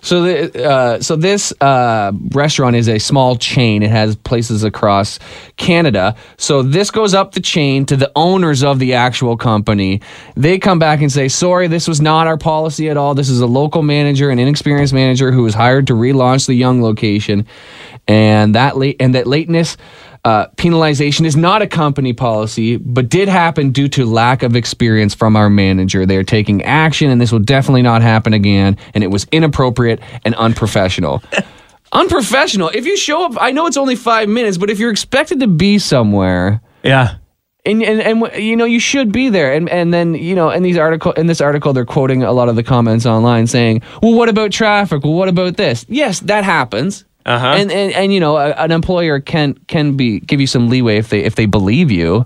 So, 0.00 0.22
the, 0.22 0.68
uh, 0.68 1.00
so 1.00 1.16
this 1.16 1.52
uh, 1.60 2.12
restaurant 2.30 2.76
is 2.76 2.88
a 2.88 2.98
small 2.98 3.36
chain. 3.36 3.82
It 3.82 3.90
has 3.90 4.16
places 4.16 4.64
across 4.64 5.18
Canada. 5.56 6.16
So 6.36 6.62
this 6.62 6.90
goes 6.90 7.14
up 7.14 7.32
the 7.32 7.40
chain 7.40 7.86
to 7.86 7.96
the 7.96 8.10
owners 8.14 8.62
of 8.62 8.78
the 8.78 8.94
actual 8.94 9.36
company. 9.36 10.00
They 10.36 10.58
come 10.58 10.78
back 10.78 11.00
and 11.00 11.10
say, 11.10 11.28
"Sorry, 11.28 11.66
this 11.66 11.88
was 11.88 12.00
not 12.00 12.26
our 12.26 12.36
policy 12.36 12.88
at 12.88 12.96
all. 12.96 13.14
This 13.14 13.28
is 13.28 13.40
a 13.40 13.46
local 13.46 13.82
manager, 13.82 14.30
an 14.30 14.38
inexperienced 14.38 14.94
manager 14.94 15.32
who 15.32 15.42
was 15.42 15.54
hired 15.54 15.86
to 15.88 15.94
relaunch 15.94 16.46
the 16.46 16.54
Yonge 16.54 16.82
location, 16.82 17.46
and 18.06 18.54
that 18.54 18.76
late 18.76 18.96
and 19.00 19.14
that 19.14 19.26
lateness." 19.26 19.76
Uh, 20.24 20.46
penalization 20.56 21.24
is 21.24 21.36
not 21.36 21.62
a 21.62 21.66
company 21.66 22.12
policy, 22.12 22.76
but 22.76 23.08
did 23.08 23.28
happen 23.28 23.70
due 23.70 23.88
to 23.88 24.04
lack 24.04 24.42
of 24.42 24.56
experience 24.56 25.14
from 25.14 25.36
our 25.36 25.48
manager. 25.48 26.04
They 26.04 26.16
are 26.16 26.24
taking 26.24 26.62
action, 26.64 27.10
and 27.10 27.20
this 27.20 27.32
will 27.32 27.38
definitely 27.38 27.82
not 27.82 28.02
happen 28.02 28.32
again. 28.34 28.76
And 28.94 29.02
it 29.04 29.08
was 29.08 29.26
inappropriate 29.32 30.00
and 30.24 30.34
unprofessional. 30.34 31.22
unprofessional. 31.92 32.68
If 32.70 32.86
you 32.86 32.96
show 32.96 33.24
up, 33.24 33.36
I 33.40 33.52
know 33.52 33.66
it's 33.66 33.76
only 33.76 33.96
five 33.96 34.28
minutes, 34.28 34.58
but 34.58 34.70
if 34.70 34.78
you're 34.78 34.90
expected 34.90 35.40
to 35.40 35.46
be 35.46 35.78
somewhere, 35.78 36.60
Yeah. 36.82 37.14
and 37.64 37.82
and, 37.82 38.00
and 38.00 38.42
you 38.42 38.56
know 38.56 38.64
you 38.64 38.80
should 38.80 39.12
be 39.12 39.28
there 39.30 39.52
and 39.52 39.68
and 39.68 39.92
then 39.92 40.14
you 40.14 40.34
know 40.34 40.50
in 40.50 40.62
these 40.62 40.78
article 40.78 41.12
in 41.12 41.26
this 41.26 41.40
article 41.40 41.72
they're 41.72 41.84
quoting 41.84 42.22
a 42.22 42.32
lot 42.32 42.48
of 42.48 42.56
the 42.56 42.62
comments 42.62 43.04
online 43.04 43.46
saying 43.46 43.82
well 44.02 44.14
what 44.14 44.28
about 44.28 44.52
traffic 44.52 45.02
well 45.04 45.12
what 45.12 45.28
about 45.28 45.56
this 45.56 45.84
yes 45.88 46.20
that 46.20 46.44
happens 46.44 47.04
Uh-huh. 47.26 47.46
and, 47.46 47.70
and 47.70 47.92
and 47.92 48.12
you 48.14 48.20
know 48.20 48.36
a, 48.36 48.50
an 48.52 48.70
employer 48.70 49.20
can 49.20 49.54
can 49.66 49.96
be 49.96 50.20
give 50.20 50.40
you 50.40 50.46
some 50.46 50.68
leeway 50.68 50.96
if 50.98 51.08
they 51.10 51.24
if 51.24 51.34
they 51.34 51.46
believe 51.46 51.90
you 51.90 52.24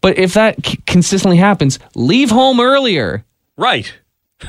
but 0.00 0.16
if 0.18 0.34
that 0.34 0.64
c- 0.64 0.78
consistently 0.86 1.36
happens 1.36 1.78
leave 1.94 2.30
home 2.30 2.60
earlier 2.60 3.24
Right. 3.56 3.92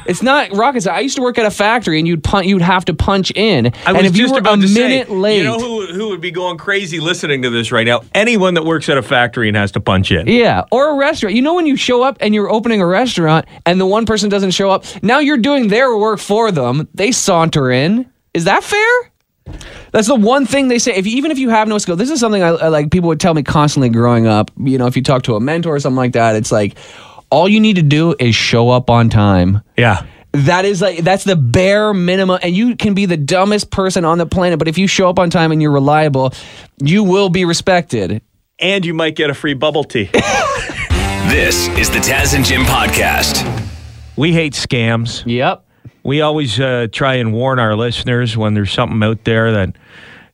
it's 0.05 0.21
not 0.23 0.53
rocket 0.55 0.83
science. 0.83 0.97
I 0.97 1.01
used 1.01 1.17
to 1.17 1.21
work 1.21 1.37
at 1.37 1.45
a 1.45 1.51
factory, 1.51 1.99
and 1.99 2.07
you'd 2.07 2.23
pun- 2.23 2.47
you'd 2.47 2.61
have 2.61 2.85
to 2.85 2.93
punch 2.93 3.29
in, 3.31 3.65
I 3.67 3.71
and 3.87 3.97
was 3.97 4.05
if 4.05 4.15
you 4.15 4.31
were 4.31 4.37
about 4.39 4.59
a 4.59 4.61
to 4.61 4.67
say, 4.69 4.87
minute 4.87 5.09
late, 5.09 5.39
you 5.39 5.43
know 5.43 5.59
who, 5.59 5.85
who 5.87 6.07
would 6.09 6.21
be 6.21 6.31
going 6.31 6.57
crazy 6.57 7.01
listening 7.01 7.41
to 7.41 7.49
this 7.49 7.73
right 7.73 7.85
now? 7.85 7.99
Anyone 8.15 8.53
that 8.53 8.63
works 8.63 8.87
at 8.87 8.97
a 8.97 9.01
factory 9.01 9.49
and 9.49 9.57
has 9.57 9.73
to 9.73 9.81
punch 9.81 10.09
in. 10.13 10.27
Yeah, 10.27 10.63
or 10.71 10.91
a 10.91 10.95
restaurant. 10.95 11.35
You 11.35 11.41
know 11.41 11.55
when 11.55 11.65
you 11.65 11.75
show 11.75 12.03
up 12.03 12.15
and 12.21 12.33
you're 12.33 12.49
opening 12.49 12.79
a 12.79 12.87
restaurant 12.87 13.45
and 13.65 13.81
the 13.81 13.85
one 13.85 14.05
person 14.05 14.29
doesn't 14.29 14.51
show 14.51 14.69
up, 14.69 14.85
now 15.03 15.19
you're 15.19 15.35
doing 15.37 15.67
their 15.67 15.97
work 15.97 16.19
for 16.19 16.53
them. 16.53 16.87
They 16.93 17.11
saunter 17.11 17.69
in. 17.69 18.09
Is 18.33 18.45
that 18.45 18.63
fair? 18.63 19.10
That's 19.91 20.07
the 20.07 20.15
one 20.15 20.45
thing 20.45 20.67
they 20.67 20.79
say. 20.79 20.95
If 20.95 21.05
even 21.07 21.31
if 21.31 21.39
you 21.39 21.49
have 21.49 21.67
no 21.67 21.77
skill, 21.77 21.95
this 21.95 22.09
is 22.09 22.19
something 22.19 22.41
I, 22.41 22.49
I 22.49 22.67
like. 22.69 22.91
People 22.91 23.07
would 23.09 23.19
tell 23.19 23.33
me 23.33 23.43
constantly 23.43 23.89
growing 23.89 24.27
up. 24.27 24.51
You 24.57 24.77
know, 24.77 24.87
if 24.87 24.95
you 24.95 25.03
talk 25.03 25.23
to 25.23 25.35
a 25.35 25.39
mentor 25.39 25.75
or 25.75 25.79
something 25.79 25.97
like 25.97 26.13
that, 26.13 26.35
it's 26.35 26.51
like 26.51 26.77
all 27.29 27.49
you 27.49 27.59
need 27.59 27.75
to 27.77 27.81
do 27.81 28.15
is 28.19 28.35
show 28.35 28.69
up 28.69 28.89
on 28.89 29.09
time. 29.09 29.61
Yeah. 29.77 30.05
That 30.33 30.63
is 30.63 30.81
like 30.81 30.99
that's 30.99 31.25
the 31.25 31.35
bare 31.35 31.93
minimum, 31.93 32.39
and 32.41 32.55
you 32.55 32.77
can 32.77 32.93
be 32.93 33.05
the 33.05 33.17
dumbest 33.17 33.69
person 33.69 34.05
on 34.05 34.17
the 34.17 34.25
planet, 34.25 34.59
but 34.59 34.69
if 34.69 34.77
you 34.77 34.87
show 34.87 35.09
up 35.09 35.19
on 35.19 35.29
time 35.29 35.51
and 35.51 35.61
you're 35.61 35.73
reliable, 35.73 36.33
you 36.81 37.03
will 37.03 37.27
be 37.27 37.43
respected. 37.43 38.21
And 38.57 38.85
you 38.85 38.93
might 38.93 39.15
get 39.17 39.29
a 39.29 39.33
free 39.33 39.55
bubble 39.55 39.83
tea. 39.83 40.09
This 41.27 41.67
is 41.77 41.89
the 41.89 41.99
Taz 41.99 42.35
and 42.35 42.43
Jim 42.43 42.63
podcast. 42.63 43.45
we 44.17 44.33
hate 44.33 44.51
scams. 44.53 45.23
Yep. 45.25 45.65
We 46.03 46.21
always 46.21 46.59
uh, 46.59 46.87
try 46.91 47.15
and 47.15 47.33
warn 47.33 47.59
our 47.59 47.75
listeners 47.75 48.35
when 48.35 48.53
there's 48.53 48.71
something 48.71 49.01
out 49.03 49.23
there 49.23 49.51
that 49.51 49.75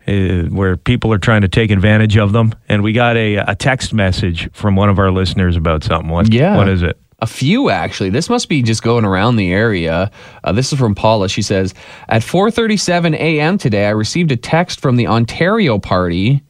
uh, 0.07 0.43
where 0.49 0.77
people 0.77 1.11
are 1.11 1.17
trying 1.17 1.41
to 1.41 1.47
take 1.49 1.69
advantage 1.69 2.17
of 2.17 2.31
them. 2.31 2.53
And 2.69 2.81
we 2.83 2.93
got 2.93 3.17
a, 3.17 3.35
a 3.35 3.55
text 3.55 3.93
message 3.93 4.49
from 4.53 4.75
one 4.75 4.89
of 4.89 4.99
our 4.99 5.11
listeners 5.11 5.55
about 5.57 5.83
something. 5.83 6.09
What, 6.09 6.31
Yeah. 6.31 6.55
What 6.55 6.69
is 6.69 6.81
it? 6.81 6.97
A 7.19 7.27
few 7.27 7.69
actually. 7.71 8.11
This 8.11 8.29
must 8.29 8.47
be 8.47 8.61
just 8.61 8.83
going 8.83 9.03
around 9.03 9.37
the 9.37 9.51
area. 9.51 10.11
Uh, 10.43 10.51
this 10.51 10.71
is 10.71 10.77
from 10.77 10.93
Paula. 10.93 11.27
She 11.27 11.41
says, 11.41 11.73
"At 12.07 12.21
4:37 12.21 13.15
a.m. 13.15 13.57
today, 13.57 13.87
I 13.87 13.89
received 13.89 14.31
a 14.31 14.35
text 14.37 14.79
from 14.79 14.97
the 14.97 15.07
Ontario 15.07 15.79
Party 15.79 16.43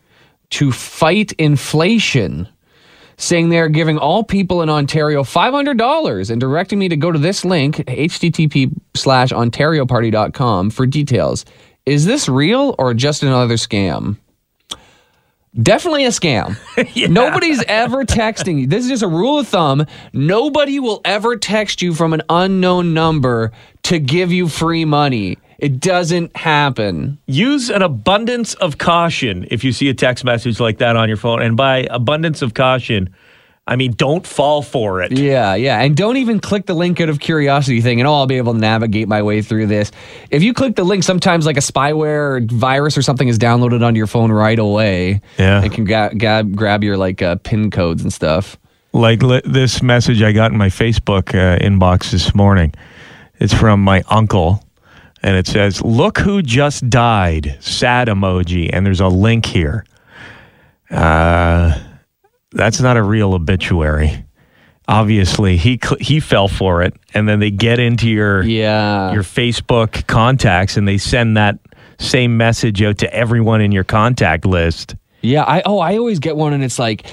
to 0.50 0.74
fight 0.74 1.31
inflation." 1.33 2.50
Saying 3.17 3.50
they're 3.50 3.67
giving 3.69 3.97
all 3.97 4.24
people 4.24 4.62
in 4.62 4.69
Ontario 4.69 5.24
$500 5.24 6.29
and 6.29 6.39
directing 6.39 6.77
me 6.77 6.88
to 6.89 6.95
go 6.95 7.12
to 7.12 7.17
this 7.17 7.43
link, 7.43 7.77
http 7.77 8.71
slash 8.93 9.31
ontarioparty.com 9.31 10.69
for 10.69 10.86
details. 10.86 11.45
Is 11.86 12.05
this 12.05 12.29
real 12.29 12.75
or 12.77 12.93
just 12.93 13.24
another 13.24 13.55
scam? 13.55 14.17
Definitely 15.59 16.05
a 16.05 16.09
scam. 16.09 16.57
Nobody's 17.09 17.63
ever 17.67 18.03
texting 18.03 18.62
you. 18.62 18.67
This 18.67 18.83
is 18.83 18.89
just 18.91 19.03
a 19.03 19.07
rule 19.07 19.39
of 19.39 19.47
thumb. 19.47 19.88
Nobody 20.13 20.79
will 20.79 21.01
ever 21.03 21.36
text 21.36 21.81
you 21.81 21.95
from 21.95 22.13
an 22.13 22.21
unknown 22.29 22.93
number 22.93 23.51
to 23.83 23.97
give 23.97 24.31
you 24.31 24.47
free 24.47 24.86
money. 24.86 25.38
It 25.59 25.79
doesn't 25.79 26.35
happen. 26.35 27.17
Use 27.25 27.69
an 27.69 27.81
abundance 27.81 28.53
of 28.55 28.77
caution 28.77 29.47
if 29.49 29.63
you 29.63 29.71
see 29.71 29.89
a 29.89 29.93
text 29.93 30.23
message 30.23 30.59
like 30.59 30.77
that 30.77 30.95
on 30.95 31.07
your 31.07 31.17
phone. 31.17 31.41
And 31.41 31.57
by 31.57 31.87
abundance 31.89 32.41
of 32.41 32.53
caution, 32.53 33.13
I 33.65 33.75
mean 33.75 33.93
don't 33.93 34.25
fall 34.25 34.61
for 34.61 35.01
it. 35.01 35.11
Yeah, 35.11 35.55
yeah. 35.55 35.81
And 35.81 35.97
don't 35.97 36.17
even 36.17 36.39
click 36.39 36.67
the 36.67 36.73
link 36.73 37.01
out 37.01 37.09
of 37.09 37.19
curiosity 37.19 37.81
thing 37.81 37.99
and 37.99 38.07
oh, 38.07 38.13
I'll 38.13 38.27
be 38.27 38.37
able 38.37 38.53
to 38.53 38.59
navigate 38.59 39.07
my 39.07 39.21
way 39.21 39.41
through 39.41 39.67
this. 39.67 39.91
If 40.31 40.41
you 40.41 40.53
click 40.53 40.75
the 40.75 40.85
link, 40.85 41.03
sometimes 41.03 41.45
like 41.45 41.57
a 41.57 41.61
spyware 41.61 42.37
or 42.37 42.41
virus 42.41 42.97
or 42.97 43.01
something 43.01 43.27
is 43.27 43.37
downloaded 43.37 43.83
onto 43.83 43.97
your 43.97 44.07
phone 44.07 44.31
right 44.31 44.57
away. 44.59 45.21
Yeah. 45.37 45.63
It 45.63 45.73
can 45.73 45.83
ga- 45.83 46.13
grab 46.13 46.55
grab 46.55 46.83
your 46.83 46.97
like 46.97 47.21
uh, 47.21 47.35
pin 47.37 47.69
codes 47.71 48.03
and 48.03 48.13
stuff. 48.13 48.57
Like 48.93 49.21
li- 49.21 49.41
this 49.43 49.81
message 49.83 50.21
I 50.21 50.31
got 50.31 50.51
in 50.51 50.57
my 50.57 50.69
Facebook 50.69 51.29
uh, 51.35 51.59
inbox 51.59 52.11
this 52.11 52.33
morning. 52.33 52.73
It's 53.39 53.53
from 53.53 53.81
my 53.81 54.01
uncle, 54.07 54.63
and 55.27 55.36
it 55.36 55.46
says, 55.46 55.81
"Look 55.84 56.19
who 56.19 56.41
just 56.41 56.89
died." 56.89 57.57
Sad 57.60 58.07
emoji, 58.07 58.69
and 58.72 58.86
there's 58.86 59.01
a 59.01 59.07
link 59.10 59.46
here. 59.46 59.84
Uh, 60.89 61.77
that's 62.51 62.79
not 62.79 62.96
a 62.98 63.03
real 63.03 63.34
obituary. 63.34 64.24
Obviously, 64.88 65.57
he 65.57 65.79
he 66.00 66.22
fell 66.22 66.48
for 66.48 66.81
it, 66.81 66.93
and 67.13 67.27
then 67.27 67.39
they 67.39 67.51
get 67.51 67.77
into 67.79 68.10
your 68.10 68.41
Yeah. 68.43 69.12
your 69.12 69.24
Facebook 69.24 70.07
contacts, 70.07 70.77
and 70.77 70.88
they 70.88 70.98
send 70.98 71.36
that 71.36 71.60
same 72.00 72.38
message 72.38 72.81
out 72.81 72.98
to 73.00 73.13
everyone 73.13 73.60
in 73.60 73.74
your 73.74 73.84
contact 73.84 74.46
list. 74.46 74.96
Yeah, 75.22 75.43
I 75.43 75.62
oh 75.65 75.79
I 75.79 75.98
always 75.98 76.19
get 76.19 76.38
one 76.38 76.53
and 76.53 76.63
it's 76.63 76.79
like, 76.79 77.05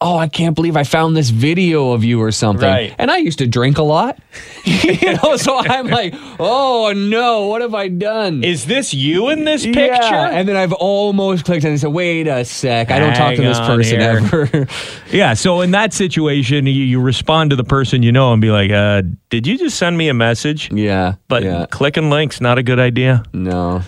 oh 0.00 0.16
I 0.16 0.28
can't 0.28 0.54
believe 0.54 0.76
I 0.76 0.84
found 0.84 1.16
this 1.16 1.30
video 1.30 1.90
of 1.92 2.04
you 2.04 2.20
or 2.22 2.30
something. 2.30 2.68
Right. 2.68 2.94
And 2.98 3.10
I 3.10 3.16
used 3.16 3.38
to 3.38 3.46
drink 3.48 3.78
a 3.78 3.82
lot, 3.82 4.18
you 4.64 5.14
know, 5.14 5.36
so 5.36 5.56
I'm 5.56 5.86
like, 6.00 6.14
oh 6.38 6.92
no, 6.94 7.46
what 7.48 7.62
have 7.62 7.74
I 7.74 7.88
done? 7.88 8.44
Is 8.44 8.66
this 8.66 8.94
you 8.94 9.28
in 9.28 9.44
this 9.44 9.64
picture? 9.64 9.82
Yeah, 9.82 10.28
and 10.30 10.48
then 10.48 10.56
I've 10.56 10.72
almost 10.72 11.44
clicked 11.44 11.64
and 11.64 11.72
I 11.72 11.76
said, 11.76 11.92
wait 11.92 12.28
a 12.28 12.44
sec, 12.44 12.90
I 12.92 13.00
don't 13.00 13.14
talk 13.14 13.34
to 13.34 13.42
this 13.42 13.58
on 13.58 13.76
person 13.76 14.00
here. 14.00 14.10
ever. 14.22 14.66
Yeah, 15.10 15.32
so 15.34 15.62
in 15.62 15.70
that 15.70 15.94
situation, 15.94 16.66
you, 16.66 16.72
you 16.84 17.00
respond 17.00 17.50
to 17.50 17.56
the 17.56 17.64
person 17.64 18.02
you 18.02 18.12
know 18.12 18.32
and 18.34 18.42
be 18.42 18.50
like, 18.50 18.70
uh, 18.70 19.02
"Did 19.30 19.46
you 19.46 19.56
just 19.56 19.78
send 19.78 19.96
me 19.96 20.08
a 20.10 20.14
message?" 20.14 20.70
yeah, 20.70 21.14
But 21.28 21.44
yeah, 21.44 21.64
clicking 21.70 22.10
links 22.10 22.42
not 22.42 22.58
a 22.58 22.62
good 22.62 22.78
idea, 22.78 23.22
no. 23.32 23.80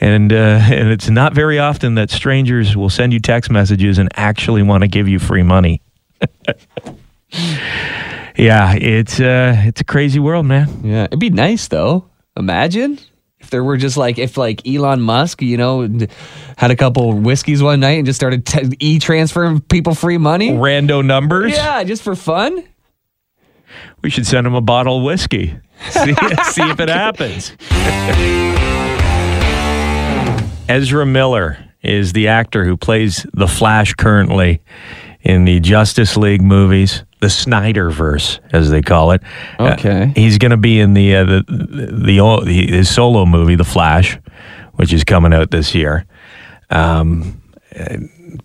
And 0.00 0.32
uh, 0.32 0.36
and 0.70 0.88
it's 0.88 1.08
not 1.08 1.34
very 1.34 1.58
often 1.58 1.94
that 1.96 2.10
strangers 2.10 2.76
will 2.76 2.90
send 2.90 3.12
you 3.12 3.20
text 3.20 3.50
messages 3.50 3.98
and 3.98 4.08
actually 4.14 4.62
want 4.62 4.82
to 4.82 4.88
give 4.88 5.08
you 5.08 5.18
free 5.18 5.42
money. 5.42 5.82
yeah, 8.36 8.74
it's 8.74 9.20
uh, 9.20 9.54
it's 9.58 9.80
a 9.80 9.84
crazy 9.84 10.18
world, 10.18 10.46
man. 10.46 10.68
Yeah, 10.82 11.04
it'd 11.04 11.20
be 11.20 11.30
nice 11.30 11.68
though. 11.68 12.08
Imagine 12.36 12.98
if 13.40 13.50
there 13.50 13.64
were 13.64 13.76
just 13.76 13.96
like 13.96 14.18
if 14.18 14.36
like 14.36 14.66
Elon 14.66 15.00
Musk, 15.00 15.42
you 15.42 15.56
know, 15.56 15.82
had 16.56 16.70
a 16.70 16.76
couple 16.76 17.12
whiskeys 17.12 17.62
one 17.62 17.80
night 17.80 17.98
and 17.98 18.06
just 18.06 18.18
started 18.18 18.46
t- 18.46 18.76
e-transferring 18.80 19.60
people 19.60 19.94
free 19.94 20.18
money. 20.18 20.50
Rando 20.50 21.04
numbers. 21.04 21.52
Yeah, 21.52 21.82
just 21.84 22.02
for 22.02 22.14
fun. 22.14 22.62
We 24.02 24.10
should 24.10 24.26
send 24.26 24.46
him 24.46 24.54
a 24.54 24.60
bottle 24.60 24.98
of 24.98 25.04
whiskey. 25.04 25.58
See, 25.90 26.14
see 26.14 26.62
if 26.62 26.80
it 26.80 26.88
happens. 26.88 27.52
Ezra 30.68 31.06
Miller 31.06 31.58
is 31.82 32.12
the 32.12 32.28
actor 32.28 32.64
who 32.64 32.76
plays 32.76 33.26
the 33.32 33.46
Flash 33.48 33.94
currently 33.94 34.60
in 35.22 35.44
the 35.44 35.60
Justice 35.60 36.16
League 36.16 36.42
movies, 36.42 37.04
the 37.20 37.26
Snyderverse, 37.28 38.40
as 38.52 38.70
they 38.70 38.82
call 38.82 39.12
it. 39.12 39.22
Uh, 39.58 39.74
Okay. 39.78 40.12
he's 40.14 40.38
going 40.38 40.50
to 40.50 40.56
be 40.56 40.80
in 40.80 40.94
the, 40.94 41.16
uh, 41.16 41.24
the, 41.24 41.44
the 41.48 42.42
the 42.44 42.66
his 42.76 42.92
solo 42.94 43.24
movie, 43.26 43.54
The 43.54 43.64
Flash, 43.64 44.18
which 44.74 44.92
is 44.92 45.04
coming 45.04 45.32
out 45.32 45.50
this 45.50 45.74
year. 45.74 46.04
Um, 46.70 47.40
uh, 47.78 47.96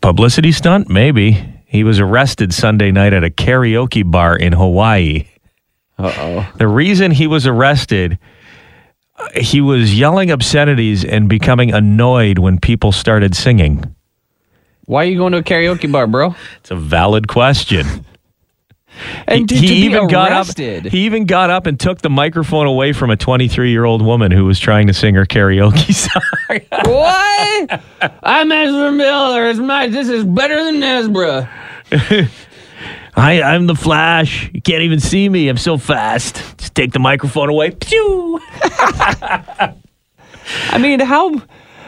publicity 0.02 0.52
stunt, 0.52 0.90
maybe. 0.90 1.50
He 1.66 1.84
was 1.84 2.00
arrested 2.00 2.54
Sunday 2.54 2.92
night 2.92 3.14
at 3.14 3.24
a 3.24 3.30
karaoke 3.30 4.10
bar 4.10 4.36
in 4.36 4.54
Hawaii. 4.54 5.26
Uh 5.98 6.14
oh. 6.18 6.52
The 6.58 6.68
reason 6.68 7.12
he 7.12 7.28
was 7.28 7.46
arrested, 7.48 8.14
uh, 8.14 8.18
he 9.36 9.62
was 9.62 9.98
yelling 9.98 10.32
obscenities 10.32 11.04
and 11.04 11.28
becoming 11.30 11.74
annoyed 11.74 12.40
when 12.40 12.60
people 12.60 12.92
started 12.92 13.36
singing. 13.36 13.96
Why 14.86 15.04
are 15.04 15.08
you 15.08 15.18
going 15.18 15.32
to 15.32 15.40
a 15.40 15.44
karaoke 15.44 15.92
bar, 15.92 16.08
bro? 16.08 16.36
It's 16.58 16.72
a 16.72 16.76
valid 16.76 17.28
question. 17.28 18.06
And 19.26 19.50
he 19.50 19.62
be 19.62 19.68
even 19.86 20.08
got 20.08 20.32
up. 20.32 20.56
He 20.56 21.06
even 21.06 21.26
got 21.26 21.50
up 21.50 21.66
and 21.66 21.80
took 21.80 22.02
the 22.02 22.12
microphone 22.12 22.68
away 22.68 22.94
from 22.94 23.10
a 23.10 23.18
23 23.18 23.72
year 23.72 23.86
old 23.86 24.04
woman 24.04 24.32
who 24.32 24.46
was 24.46 24.60
trying 24.60 24.86
to 24.86 24.94
sing 24.94 25.16
her 25.16 25.26
karaoke 25.26 25.92
song. 25.96 26.62
what? 26.86 27.82
I'm 28.22 28.52
Ezra 28.52 28.92
Miller. 28.92 29.50
It's 29.50 29.58
my, 29.58 29.88
this 29.88 30.10
is 30.10 30.24
better 30.24 30.64
than 30.64 30.84
Ezra. 30.84 31.50
I, 33.16 33.42
I'm 33.42 33.68
the 33.68 33.76
Flash. 33.76 34.50
You 34.54 34.62
can't 34.62 34.82
even 34.84 35.00
see 35.00 35.30
me. 35.30 35.48
I'm 35.48 35.58
so 35.58 35.78
fast. 35.78 36.36
Just 36.58 36.76
take 36.76 36.92
the 36.92 37.00
microphone 37.00 37.50
away. 37.50 37.72
Pew! 37.72 38.40
I 40.70 40.78
mean, 40.80 41.00
how 41.00 41.42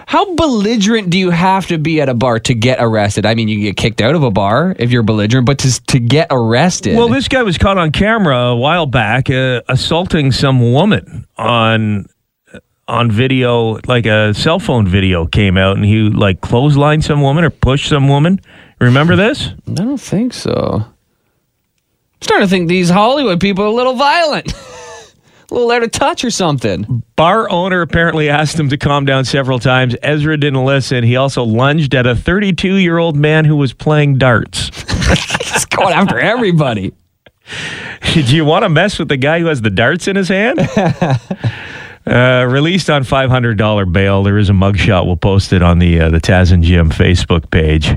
how 0.07 0.35
belligerent 0.35 1.09
do 1.09 1.17
you 1.17 1.31
have 1.31 1.67
to 1.67 1.77
be 1.77 1.99
at 1.99 2.09
a 2.09 2.13
bar 2.13 2.39
to 2.41 2.53
get 2.53 2.77
arrested? 2.79 3.25
I 3.25 3.33
mean, 3.33 3.47
you 3.47 3.59
get 3.59 3.75
kicked 3.75 4.01
out 4.01 4.13
of 4.13 4.23
a 4.23 4.29
bar 4.31 4.75
if 4.77 4.91
you're 4.91 5.03
belligerent, 5.03 5.45
but 5.45 5.59
to 5.59 5.83
to 5.85 5.99
get 5.99 6.27
arrested. 6.29 6.95
Well, 6.95 7.09
this 7.09 7.27
guy 7.27 7.41
was 7.43 7.57
caught 7.57 7.77
on 7.77 7.91
camera 7.91 8.37
a 8.37 8.55
while 8.55 8.85
back 8.85 9.29
uh, 9.29 9.61
assaulting 9.67 10.31
some 10.31 10.71
woman 10.71 11.25
on 11.37 12.05
on 12.87 13.09
video. 13.11 13.79
Like 13.87 14.05
a 14.05 14.33
cell 14.33 14.59
phone 14.59 14.87
video 14.87 15.25
came 15.25 15.57
out, 15.57 15.75
and 15.75 15.83
he 15.85 16.09
like 16.09 16.39
clotheslined 16.39 17.03
some 17.03 17.21
woman 17.21 17.43
or 17.43 17.49
pushed 17.49 17.89
some 17.89 18.07
woman. 18.07 18.39
Remember 18.79 19.15
this? 19.15 19.49
I 19.67 19.73
don't 19.73 19.97
think 19.97 20.33
so. 20.33 20.85
I'm 22.25 22.27
starting 22.27 22.47
to 22.47 22.49
think 22.49 22.69
these 22.69 22.89
Hollywood 22.89 23.39
people 23.39 23.65
are 23.65 23.67
a 23.67 23.71
little 23.71 23.93
violent. 23.93 24.51
a 25.51 25.53
little 25.53 25.69
out 25.69 25.83
of 25.83 25.91
touch 25.91 26.25
or 26.25 26.31
something. 26.31 27.03
Bar 27.15 27.51
owner 27.51 27.81
apparently 27.81 28.29
asked 28.29 28.59
him 28.59 28.67
to 28.69 28.77
calm 28.77 29.05
down 29.05 29.25
several 29.25 29.59
times. 29.59 29.95
Ezra 30.01 30.35
didn't 30.35 30.65
listen. 30.65 31.03
He 31.03 31.17
also 31.17 31.43
lunged 31.43 31.93
at 31.93 32.07
a 32.07 32.15
32 32.15 32.77
year 32.77 32.97
old 32.97 33.15
man 33.15 33.45
who 33.45 33.55
was 33.55 33.73
playing 33.73 34.17
darts. 34.17 34.71
He's 35.53 35.65
going 35.65 35.93
after 35.93 36.17
everybody. 36.17 36.93
Do 38.15 38.35
you 38.35 38.43
want 38.43 38.63
to 38.63 38.69
mess 38.69 38.97
with 38.97 39.09
the 39.09 39.17
guy 39.17 39.39
who 39.39 39.45
has 39.45 39.61
the 39.61 39.69
darts 39.69 40.07
in 40.07 40.15
his 40.15 40.29
hand? 40.29 40.59
uh, 42.07 42.47
released 42.49 42.89
on 42.89 43.03
$500 43.03 43.93
bail. 43.93 44.23
There 44.23 44.39
is 44.39 44.49
a 44.49 44.53
mugshot. 44.53 45.05
We'll 45.05 45.15
post 45.15 45.53
it 45.53 45.61
on 45.61 45.77
the 45.77 46.01
uh, 46.01 46.09
the 46.09 46.19
Taz 46.19 46.51
and 46.51 46.63
Jim 46.63 46.89
Facebook 46.89 47.51
page. 47.51 47.95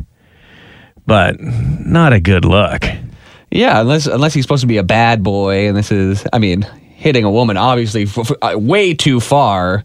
But 1.06 1.40
not 1.40 2.12
a 2.12 2.20
good 2.20 2.44
look. 2.44 2.84
Yeah, 3.50 3.80
unless 3.80 4.06
unless 4.06 4.34
he's 4.34 4.44
supposed 4.44 4.60
to 4.60 4.66
be 4.66 4.76
a 4.76 4.82
bad 4.82 5.22
boy, 5.22 5.68
and 5.68 5.76
this 5.76 5.90
is, 5.90 6.26
I 6.32 6.38
mean, 6.38 6.62
hitting 6.96 7.24
a 7.24 7.30
woman 7.30 7.56
obviously 7.56 8.02
f- 8.02 8.18
f- 8.18 8.32
uh, 8.42 8.58
way 8.58 8.92
too 8.94 9.20
far. 9.20 9.84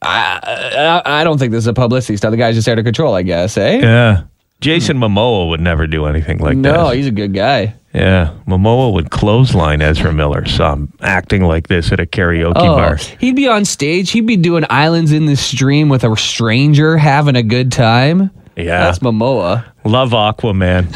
I, 0.00 1.00
I, 1.06 1.20
I 1.20 1.24
don't 1.24 1.38
think 1.38 1.52
this 1.52 1.58
is 1.64 1.68
a 1.68 1.72
publicity 1.74 2.16
stuff. 2.16 2.30
The 2.32 2.36
guy's 2.36 2.54
just 2.56 2.68
out 2.68 2.78
of 2.78 2.84
control, 2.84 3.14
I 3.14 3.22
guess, 3.22 3.56
eh? 3.56 3.78
Yeah. 3.80 4.22
Jason 4.60 4.96
Momoa 4.98 5.48
would 5.48 5.60
never 5.60 5.86
do 5.86 6.06
anything 6.06 6.38
like 6.38 6.56
no, 6.56 6.88
that. 6.88 6.96
he's 6.96 7.06
a 7.06 7.10
good 7.12 7.34
guy. 7.34 7.74
Yeah. 7.94 8.32
Momoa 8.46 8.92
would 8.94 9.10
clothesline 9.10 9.80
Ezra 9.82 10.12
Miller. 10.12 10.46
So 10.46 10.64
I'm 10.64 10.92
acting 11.02 11.42
like 11.44 11.66
this 11.68 11.92
at 11.92 12.00
a 12.00 12.06
karaoke 12.06 12.52
Oh, 12.56 12.76
bar. 12.76 12.96
he'd 13.20 13.36
be 13.36 13.48
on 13.48 13.64
stage. 13.64 14.10
He'd 14.12 14.26
be 14.26 14.36
doing 14.36 14.64
islands 14.70 15.12
in 15.12 15.26
the 15.26 15.36
stream 15.36 15.88
with 15.88 16.04
a 16.04 16.16
stranger, 16.16 16.96
having 16.96 17.36
a 17.36 17.42
good 17.42 17.70
time. 17.72 18.30
Yeah. 18.64 18.84
That's 18.84 18.98
Momoa. 19.00 19.64
Love 19.84 20.10
Aquaman. 20.10 20.86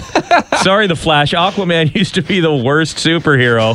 Sorry, 0.62 0.86
The 0.86 0.96
Flash. 0.96 1.32
Aquaman 1.32 1.94
used 1.94 2.14
to 2.14 2.22
be 2.22 2.40
the 2.40 2.54
worst 2.54 2.96
superhero. 2.98 3.74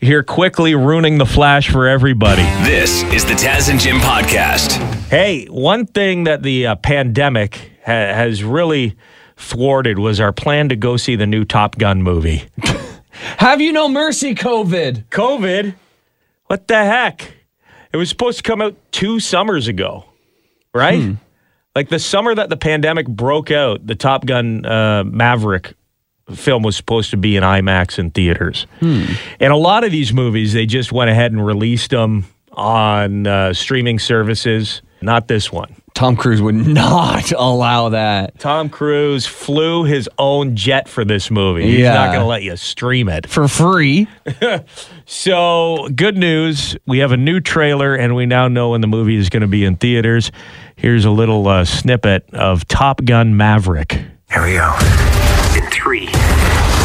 Here, 0.00 0.22
quickly 0.22 0.74
ruining 0.74 1.18
The 1.18 1.26
Flash 1.26 1.70
for 1.70 1.86
everybody. 1.86 2.42
This 2.64 3.02
is 3.12 3.24
the 3.24 3.32
Taz 3.34 3.70
and 3.70 3.80
Jim 3.80 3.96
podcast. 3.96 4.72
Hey, 5.08 5.46
one 5.46 5.86
thing 5.86 6.24
that 6.24 6.42
the 6.42 6.66
uh, 6.68 6.74
pandemic 6.76 7.72
ha- 7.84 7.92
has 7.92 8.44
really 8.44 8.96
thwarted 9.36 9.98
was 9.98 10.20
our 10.20 10.32
plan 10.32 10.68
to 10.68 10.76
go 10.76 10.96
see 10.96 11.16
the 11.16 11.26
new 11.26 11.44
Top 11.44 11.78
Gun 11.78 12.02
movie. 12.02 12.44
Have 13.38 13.60
you 13.60 13.72
no 13.72 13.88
mercy, 13.88 14.34
COVID? 14.34 15.06
COVID? 15.08 15.74
What 16.46 16.68
the 16.68 16.84
heck? 16.84 17.32
It 17.92 17.96
was 17.96 18.08
supposed 18.10 18.38
to 18.38 18.42
come 18.42 18.60
out 18.60 18.76
two 18.92 19.18
summers 19.20 19.68
ago, 19.68 20.04
right? 20.74 21.16
Like 21.76 21.90
the 21.90 21.98
summer 21.98 22.34
that 22.34 22.48
the 22.48 22.56
pandemic 22.56 23.06
broke 23.06 23.50
out, 23.50 23.86
the 23.86 23.94
Top 23.94 24.24
Gun 24.24 24.64
uh, 24.64 25.04
Maverick 25.04 25.74
film 26.34 26.62
was 26.62 26.74
supposed 26.74 27.10
to 27.10 27.18
be 27.18 27.36
in 27.36 27.42
IMAX 27.42 27.98
in 27.98 28.12
theaters. 28.12 28.66
And 29.38 29.52
a 29.52 29.56
lot 29.56 29.84
of 29.84 29.90
these 29.90 30.10
movies, 30.10 30.54
they 30.54 30.64
just 30.64 30.90
went 30.90 31.10
ahead 31.10 31.32
and 31.32 31.44
released 31.44 31.90
them 31.90 32.24
on 32.52 33.26
uh, 33.26 33.52
streaming 33.52 33.98
services. 33.98 34.80
Not 35.02 35.28
this 35.28 35.52
one. 35.52 35.76
Tom 35.94 36.16
Cruise 36.16 36.42
would 36.42 36.54
not 36.66 37.32
allow 37.32 37.90
that. 37.90 38.38
Tom 38.38 38.68
Cruise 38.68 39.26
flew 39.26 39.84
his 39.84 40.08
own 40.18 40.54
jet 40.56 40.88
for 40.88 41.04
this 41.04 41.30
movie. 41.30 41.64
He's 41.70 41.80
Yeah. 41.80 41.94
not 41.94 42.06
going 42.08 42.20
to 42.20 42.26
let 42.26 42.42
you 42.42 42.56
stream 42.56 43.08
it. 43.08 43.26
For 43.28 43.48
free. 43.48 44.06
So, 45.08 45.88
good 45.94 46.16
news. 46.16 46.76
We 46.84 46.98
have 46.98 47.12
a 47.12 47.16
new 47.16 47.38
trailer, 47.38 47.94
and 47.94 48.16
we 48.16 48.26
now 48.26 48.48
know 48.48 48.70
when 48.70 48.80
the 48.80 48.88
movie 48.88 49.14
is 49.14 49.28
going 49.28 49.42
to 49.42 49.46
be 49.46 49.64
in 49.64 49.76
theaters. 49.76 50.32
Here's 50.74 51.04
a 51.04 51.10
little 51.12 51.46
uh, 51.46 51.64
snippet 51.64 52.28
of 52.34 52.66
Top 52.66 53.04
Gun 53.04 53.36
Maverick. 53.36 53.92
Here 54.32 54.42
we 54.42 54.54
go. 54.54 54.76
In 55.56 55.70
three, 55.70 56.06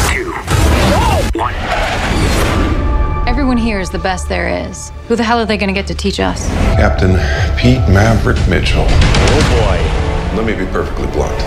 two, 0.08 0.32
one. 1.36 1.52
Everyone 3.52 3.68
here 3.68 3.80
is 3.80 3.90
the 3.90 3.98
best 3.98 4.30
there 4.30 4.48
is. 4.48 4.90
Who 5.08 5.14
the 5.14 5.22
hell 5.22 5.38
are 5.38 5.44
they 5.44 5.58
going 5.58 5.68
to 5.68 5.74
get 5.74 5.86
to 5.88 5.94
teach 5.94 6.20
us? 6.20 6.48
Captain 6.80 7.10
Pete 7.58 7.86
Maverick 7.92 8.38
Mitchell. 8.48 8.86
Oh, 8.88 9.44
boy. 9.60 10.38
Let 10.38 10.46
me 10.46 10.54
be 10.54 10.64
perfectly 10.72 11.06
blunt. 11.08 11.38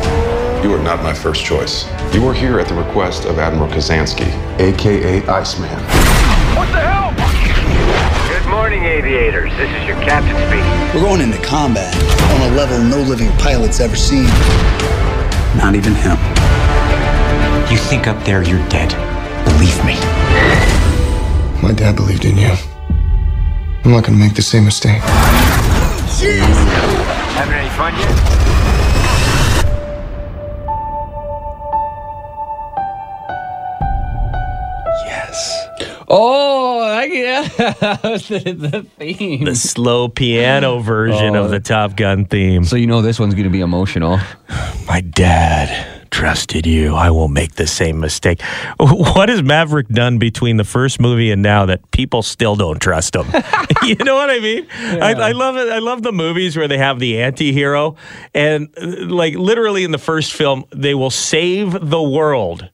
You 0.64 0.72
are 0.76 0.84
not 0.84 1.02
my 1.02 1.16
first 1.16 1.44
choice. 1.44 1.90
You 2.14 2.24
are 2.28 2.34
here 2.36 2.60
at 2.60 2.68
the 2.68 2.76
request 2.76 3.26
of 3.26 3.40
Admiral 3.40 3.68
Kazansky, 3.72 4.30
aka 4.60 5.26
Iceman. 5.26 5.68
What 6.56 6.70
the 6.72 6.86
hell? 6.86 7.10
Good 8.30 8.48
morning, 8.52 8.84
aviators. 8.84 9.52
This 9.54 9.72
is 9.72 9.88
your 9.88 9.98
captain 10.04 10.38
speaking. 10.46 10.94
We're 10.94 11.10
going 11.10 11.22
into 11.22 11.42
combat 11.42 11.92
on 12.34 12.52
a 12.52 12.56
level 12.56 12.78
no 12.84 13.02
living 13.02 13.32
pilot's 13.40 13.80
ever 13.80 13.96
seen. 13.96 14.28
Not 15.58 15.74
even 15.74 15.96
him. 15.96 16.20
You 17.72 17.80
think 17.80 18.06
up 18.06 18.24
there 18.26 18.44
you're 18.44 18.62
dead. 18.70 18.94
Believe 19.46 19.84
me. 19.84 20.85
My 21.62 21.72
dad 21.74 21.96
believed 21.96 22.26
in 22.26 22.38
you. 22.38 22.54
I'm 23.84 23.92
not 23.92 24.04
gonna 24.04 24.18
make 24.18 24.34
the 24.36 24.42
same 24.42 24.66
mistake. 24.66 25.02
Having 27.36 27.54
any 27.54 27.70
fun 27.70 27.94
yet? 28.00 29.26
Yes. 35.06 35.68
Oh, 36.08 36.80
I, 36.82 37.04
yeah. 37.06 37.42
the, 37.48 38.56
the 38.58 38.86
theme. 38.98 39.44
The 39.44 39.56
slow 39.56 40.08
piano 40.08 40.80
version 40.80 41.36
Oh. 41.36 41.44
of 41.46 41.52
the 41.52 41.60
Top 41.60 41.96
Gun 41.96 42.26
theme. 42.26 42.64
So 42.64 42.76
you 42.76 42.88
know 42.88 43.02
this 43.02 43.20
one's 43.20 43.34
going 43.34 43.46
to 43.46 43.50
be 43.50 43.62
emotional. 43.62 44.20
My 44.88 45.02
dad 45.02 45.95
trusted 46.26 46.66
you. 46.66 46.96
I 46.96 47.12
won't 47.12 47.34
make 47.34 47.54
the 47.54 47.68
same 47.68 48.00
mistake. 48.00 48.42
What 48.80 49.30
has 49.30 49.44
Maverick 49.44 49.88
done 49.90 50.18
between 50.18 50.58
the 50.58 50.64
first 50.64 51.00
movie 51.00 51.30
and 51.30 51.44
now 51.44 51.68
that 51.68 51.92
people 51.92 52.24
still 52.24 52.56
don't 52.56 52.80
trust 52.80 53.16
him? 53.16 53.28
you 53.84 53.94
know 54.04 54.16
what 54.16 54.32
I 54.32 54.40
mean? 54.40 54.66
I, 54.74 55.14
I 55.14 55.32
love 55.34 55.56
it. 55.56 55.70
I 55.70 55.78
love 55.78 56.02
the 56.02 56.12
movies 56.12 56.58
where 56.58 56.68
they 56.68 56.80
have 56.80 56.98
the 56.98 57.22
anti-hero 57.22 57.96
and 58.34 58.70
uh, 58.82 59.06
like 59.06 59.36
literally 59.36 59.84
in 59.84 59.92
the 59.92 60.00
first 60.00 60.34
film, 60.34 60.66
they 60.72 60.96
will 60.96 61.12
save 61.12 61.90
the 61.90 62.02
world. 62.02 62.72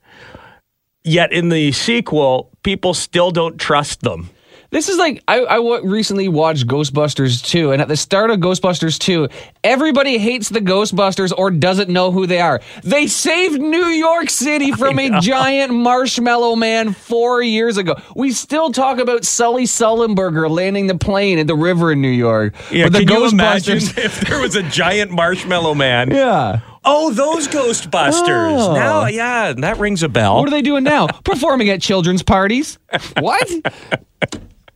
Yet 1.04 1.34
in 1.34 1.50
the 1.50 1.74
sequel, 1.74 2.52
people 2.64 2.94
still 2.94 3.32
don't 3.32 3.58
trust 3.58 4.00
them. 4.00 4.30
This 4.72 4.88
is 4.88 4.98
like 4.98 5.22
I, 5.28 5.42
I 5.42 5.80
recently 5.84 6.30
watched 6.30 6.66
Ghostbusters 6.66 7.44
2, 7.46 7.74
and 7.74 7.82
at 7.82 7.90
the 7.90 7.98
start 7.98 8.32
of 8.32 8.40
Ghostbusters 8.40 8.98
2, 9.00 9.28
everybody 9.66 10.18
hates 10.18 10.48
the 10.48 10.62
Ghostbusters 10.62 11.34
or 11.38 11.52
doesn't 11.52 11.90
know 11.90 12.10
who 12.12 12.26
they 12.26 12.40
are. 12.40 12.62
They 12.82 13.08
saved 13.08 13.60
New 13.60 13.88
York 13.88 14.30
City 14.30 14.72
from 14.72 14.98
a 14.98 15.20
giant 15.20 15.74
marshmallow 15.74 16.56
man 16.56 16.94
four 16.94 17.44
years 17.44 17.76
ago. 17.76 17.96
We 18.16 18.32
still 18.32 18.72
talk 18.72 18.98
about 19.00 19.26
Sully 19.26 19.66
Sullenberger 19.66 20.50
landing 20.50 20.88
the 20.88 20.98
plane 20.98 21.38
at 21.38 21.48
the 21.48 21.56
river 21.56 21.92
in 21.92 22.02
New 22.02 22.08
York. 22.08 22.56
Yeah, 22.72 22.86
But 22.86 22.94
the 22.94 23.06
can 23.06 23.18
you 23.18 23.28
imagine 23.28 23.78
if 23.98 24.22
there 24.22 24.40
was 24.40 24.56
a 24.56 24.64
giant 24.64 25.12
marshmallow 25.12 25.76
man? 25.76 26.12
Yeah. 26.12 26.62
Oh, 26.86 27.12
those 27.12 27.50
Ghostbusters. 27.50 28.70
Oh. 28.70 28.74
Now, 28.74 29.08
yeah, 29.08 29.52
that 29.52 29.80
rings 29.80 30.02
a 30.02 30.08
bell. 30.08 30.38
What 30.38 30.48
are 30.48 30.52
they 30.52 30.62
doing 30.62 30.86
now? 30.86 31.08
Performing 31.26 31.70
at 31.70 31.82
children's 31.82 32.24
parties? 32.24 32.80
What? 33.20 33.52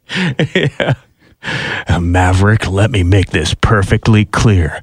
Uh, 1.88 2.00
Maverick, 2.00 2.68
let 2.68 2.90
me 2.90 3.04
make 3.04 3.30
this 3.30 3.54
perfectly 3.54 4.26
clear. 4.26 4.82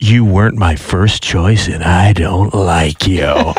You 0.00 0.24
weren't 0.24 0.56
my 0.56 0.74
first 0.74 1.22
choice, 1.22 1.68
and 1.68 1.84
I 1.84 2.12
don't 2.12 2.52
like 2.52 3.06
you. 3.06 3.54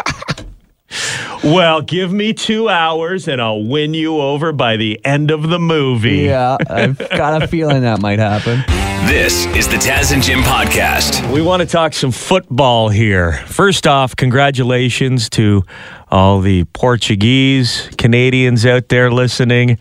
well, 1.43 1.81
give 1.81 2.11
me 2.11 2.33
two 2.33 2.67
hours, 2.67 3.27
and 3.27 3.41
I'll 3.41 3.63
win 3.63 3.93
you 3.93 4.19
over 4.19 4.51
by 4.51 4.75
the 4.75 4.99
end 5.05 5.31
of 5.31 5.49
the 5.49 5.59
movie. 5.59 6.23
Yeah, 6.23 6.57
I've 6.69 6.97
got 6.97 7.41
a 7.41 7.47
feeling 7.49 7.83
that 7.83 8.01
might 8.01 8.19
happen. 8.19 8.63
This 9.07 9.45
is 9.47 9.67
the 9.67 9.77
Taz 9.77 10.13
and 10.13 10.21
Jim 10.21 10.39
podcast. 10.41 11.31
We 11.33 11.41
want 11.41 11.61
to 11.61 11.67
talk 11.67 11.93
some 11.93 12.11
football 12.11 12.89
here. 12.89 13.33
First 13.47 13.87
off, 13.87 14.15
congratulations 14.15 15.29
to 15.31 15.63
all 16.09 16.39
the 16.39 16.65
Portuguese 16.65 17.89
Canadians 17.97 18.65
out 18.65 18.89
there 18.89 19.11
listening. 19.11 19.79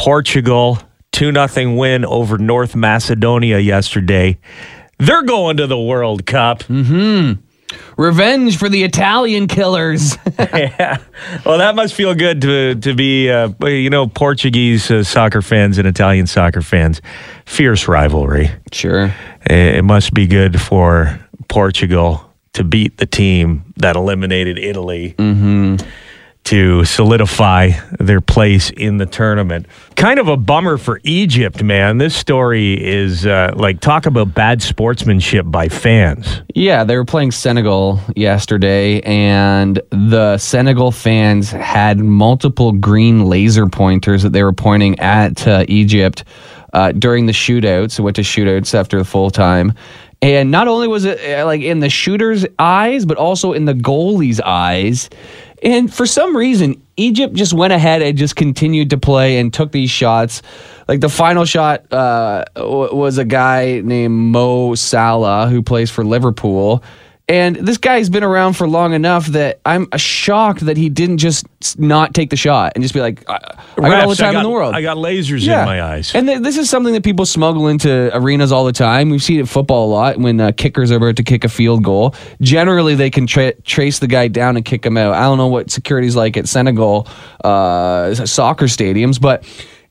Portugal, 0.00 0.78
2 1.12 1.32
0 1.46 1.74
win 1.76 2.06
over 2.06 2.38
North 2.38 2.74
Macedonia 2.74 3.58
yesterday. 3.58 4.38
They're 4.98 5.22
going 5.24 5.58
to 5.58 5.66
the 5.66 5.78
World 5.78 6.24
Cup. 6.24 6.64
Revenge 7.98 8.56
for 8.56 8.70
the 8.70 8.82
Italian 8.82 9.46
killers. 9.46 10.16
yeah. 10.38 10.96
Well, 11.44 11.58
that 11.58 11.74
must 11.74 11.92
feel 11.94 12.14
good 12.14 12.40
to 12.40 12.76
to 12.76 12.94
be, 12.94 13.30
uh, 13.30 13.50
you 13.66 13.90
know, 13.90 14.06
Portuguese 14.06 14.90
uh, 14.90 15.04
soccer 15.04 15.42
fans 15.42 15.76
and 15.76 15.86
Italian 15.86 16.26
soccer 16.26 16.62
fans. 16.62 17.02
Fierce 17.44 17.86
rivalry. 17.86 18.50
sure. 18.72 19.14
It 19.44 19.84
must 19.84 20.14
be 20.14 20.26
good 20.26 20.60
for 20.60 21.20
Portugal 21.48 22.24
to 22.54 22.64
beat 22.64 22.96
the 22.96 23.06
team 23.06 23.74
that 23.76 23.96
eliminated 23.96 24.58
Italy 24.58 25.14
to 26.44 26.84
solidify 26.84 27.70
their 27.98 28.20
place 28.20 28.70
in 28.70 28.96
the 28.96 29.06
tournament. 29.06 29.66
Kind 29.96 30.18
of 30.18 30.28
a 30.28 30.36
bummer 30.36 30.78
for 30.78 31.00
Egypt, 31.04 31.62
man. 31.62 31.98
This 31.98 32.16
story 32.16 32.82
is 32.82 33.26
uh, 33.26 33.52
like 33.56 33.80
talk 33.80 34.06
about 34.06 34.34
bad 34.34 34.62
sportsmanship 34.62 35.46
by 35.48 35.68
fans. 35.68 36.42
Yeah, 36.54 36.84
they 36.84 36.96
were 36.96 37.04
playing 37.04 37.30
Senegal 37.30 38.00
yesterday, 38.16 39.00
and 39.02 39.80
the 39.90 40.38
Senegal 40.38 40.90
fans 40.90 41.50
had 41.50 42.00
multiple 42.00 42.72
green 42.72 43.26
laser 43.26 43.66
pointers 43.66 44.22
that 44.22 44.32
they 44.32 44.42
were 44.42 44.52
pointing 44.52 44.98
at 44.98 45.46
uh, 45.46 45.64
Egypt 45.68 46.24
uh, 46.72 46.92
during 46.92 47.26
the 47.26 47.32
shootouts. 47.32 47.98
It 47.98 48.02
went 48.02 48.16
to 48.16 48.22
shootouts 48.22 48.74
after 48.74 48.98
the 48.98 49.04
full 49.04 49.30
time. 49.30 49.72
And 50.22 50.50
not 50.50 50.68
only 50.68 50.86
was 50.86 51.06
it 51.06 51.18
uh, 51.18 51.46
like 51.46 51.62
in 51.62 51.80
the 51.80 51.88
shooter's 51.88 52.44
eyes, 52.58 53.06
but 53.06 53.16
also 53.16 53.52
in 53.54 53.64
the 53.64 53.72
goalie's 53.72 54.40
eyes. 54.40 55.08
And 55.62 55.92
for 55.92 56.06
some 56.06 56.36
reason, 56.36 56.82
Egypt 56.96 57.34
just 57.34 57.52
went 57.52 57.72
ahead 57.72 58.02
and 58.02 58.16
just 58.16 58.36
continued 58.36 58.90
to 58.90 58.98
play 58.98 59.38
and 59.38 59.52
took 59.52 59.72
these 59.72 59.90
shots. 59.90 60.42
Like 60.88 61.00
the 61.00 61.08
final 61.08 61.44
shot 61.44 61.92
uh, 61.92 62.44
was 62.56 63.18
a 63.18 63.24
guy 63.24 63.80
named 63.84 64.14
Mo 64.14 64.74
Salah 64.74 65.48
who 65.48 65.62
plays 65.62 65.90
for 65.90 66.04
Liverpool. 66.04 66.82
And 67.30 67.54
this 67.54 67.78
guy's 67.78 68.10
been 68.10 68.24
around 68.24 68.54
for 68.54 68.68
long 68.68 68.92
enough 68.92 69.28
that 69.28 69.60
I'm 69.64 69.86
shocked 69.96 70.66
that 70.66 70.76
he 70.76 70.88
didn't 70.88 71.18
just 71.18 71.46
not 71.78 72.12
take 72.12 72.30
the 72.30 72.36
shot 72.36 72.72
and 72.74 72.82
just 72.82 72.92
be 72.92 73.00
like, 73.00 73.22
I, 73.30 73.34
I 73.78 73.88
got 73.88 74.02
all 74.02 74.10
the 74.10 74.16
time 74.16 74.32
got, 74.32 74.40
in 74.40 74.42
the 74.42 74.50
world. 74.50 74.74
I 74.74 74.82
got 74.82 74.96
lasers 74.96 75.46
Yeah. 75.46 75.60
in 75.60 75.66
my 75.66 75.80
eyes. 75.80 76.12
And 76.12 76.26
th- 76.26 76.40
this 76.40 76.56
is 76.58 76.68
something 76.68 76.92
that 76.92 77.04
people 77.04 77.24
smuggle 77.24 77.68
into 77.68 78.10
arenas 78.12 78.50
all 78.50 78.64
the 78.64 78.72
time. 78.72 79.10
We've 79.10 79.22
seen 79.22 79.36
it 79.36 79.40
in 79.42 79.46
football 79.46 79.86
a 79.86 79.90
lot 79.92 80.16
when 80.18 80.40
uh, 80.40 80.50
kickers 80.56 80.90
are 80.90 80.96
about 80.96 81.14
to 81.16 81.22
kick 81.22 81.44
a 81.44 81.48
field 81.48 81.84
goal. 81.84 82.16
Generally, 82.40 82.96
they 82.96 83.10
can 83.10 83.28
tra- 83.28 83.54
trace 83.62 84.00
the 84.00 84.08
guy 84.08 84.26
down 84.26 84.56
and 84.56 84.64
kick 84.64 84.84
him 84.84 84.96
out. 84.96 85.14
I 85.14 85.22
don't 85.22 85.38
know 85.38 85.46
what 85.46 85.70
security's 85.70 86.16
like 86.16 86.36
at 86.36 86.48
Senegal 86.48 87.06
uh, 87.44 88.12
soccer 88.14 88.64
stadiums, 88.66 89.20
but. 89.20 89.44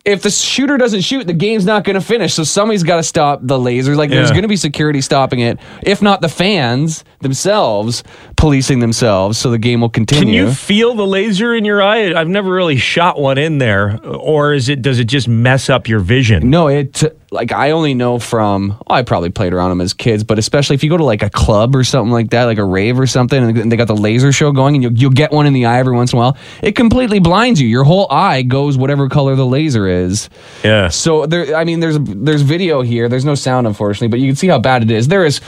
If 0.06 0.22
the 0.24 0.30
shooter 0.30 0.78
doesn't 0.78 1.02
shoot, 1.02 1.28
the 1.28 1.34
game's 1.34 1.66
not 1.66 1.84
going 1.84 1.96
to 1.96 2.02
finish. 2.02 2.34
So 2.34 2.44
somebody's 2.44 2.84
got 2.84 2.96
to 2.96 3.04
stop 3.04 3.42
the 3.44 3.58
lasers. 3.58 3.98
Like 3.98 4.10
there's 4.10 4.30
Yeah. 4.30 4.34
going 4.34 4.44
to 4.44 4.48
be 4.48 4.56
security 4.56 5.02
stopping 5.02 5.40
it, 5.42 5.60
if 5.84 6.02
not 6.02 6.22
the 6.22 6.30
fans 6.30 7.04
themselves 7.20 8.04
policing 8.38 8.80
themselves, 8.80 9.38
so 9.38 9.52
the 9.52 9.58
game 9.58 9.82
will 9.82 9.90
continue. 9.90 10.24
Can 10.26 10.34
you 10.48 10.52
feel 10.54 10.96
the 10.96 11.06
laser 11.06 11.54
in 11.54 11.66
your 11.66 11.82
eye? 11.82 12.14
I've 12.14 12.30
never 12.30 12.50
really 12.52 12.78
shot 12.78 13.20
one 13.20 13.38
in 13.38 13.58
there, 13.58 14.00
or 14.06 14.54
is 14.54 14.70
it? 14.70 14.82
Does 14.82 15.00
it 15.00 15.06
just 15.06 15.28
mess 15.28 15.70
up 15.70 15.90
your 15.90 16.00
vision? 16.00 16.50
No, 16.50 16.68
it 16.70 17.04
like 17.32 17.52
I 17.52 17.72
only 17.72 17.94
know 17.94 18.20
from 18.20 18.78
oh, 18.88 18.94
I 18.94 19.04
probably 19.04 19.30
played 19.30 19.54
around 19.54 19.70
them 19.70 19.82
as 19.82 19.94
kids, 19.94 20.24
but 20.24 20.39
especially 20.39 20.76
if 20.76 20.84
you 20.84 20.89
go 20.89 20.98
to 20.98 21.04
like 21.04 21.22
a 21.22 21.30
club 21.30 21.76
or 21.76 21.84
something 21.84 22.12
like 22.12 22.32
that, 22.32 22.46
like 22.46 22.58
a 22.58 22.63
rave 22.63 23.00
or 23.00 23.08
something, 23.08 23.58
and 23.58 23.72
they 23.72 23.78
got 23.78 23.88
the 23.88 23.96
laser 23.96 24.32
show 24.32 24.52
going, 24.52 24.76
and 24.76 24.84
you'll, 24.84 24.94
you'll 24.94 25.12
get 25.12 25.32
one 25.32 25.46
in 25.46 25.54
the 25.54 25.65
eye 25.65 25.80
every 25.80 25.94
once 25.94 26.12
in 26.12 26.18
a 26.18 26.20
while. 26.20 26.38
It 26.62 26.76
completely 26.76 27.20
blinds 27.20 27.62
you. 27.62 27.68
Your 27.68 27.84
whole 27.84 28.08
eye 28.12 28.42
goes 28.42 28.78
whatever 28.78 29.10
color 29.10 29.36
the 29.36 29.46
laser 29.46 29.88
is. 29.88 30.30
Yeah. 30.63 30.88
So 30.89 31.26
there, 31.26 31.56
I 31.56 31.63
mean, 31.63 31.80
there's 31.80 32.00
there's 32.00 32.42
video 32.42 32.82
here. 32.82 33.10
There's 33.10 33.26
no 33.26 33.36
sound, 33.36 33.68
unfortunately, 33.68 34.10
but 34.10 34.20
you 34.20 34.28
can 34.28 34.36
see 34.36 34.48
how 34.48 34.60
bad 34.60 34.84
it 34.84 34.92
is. 34.92 35.08
There 35.08 35.26
is. 35.26 35.42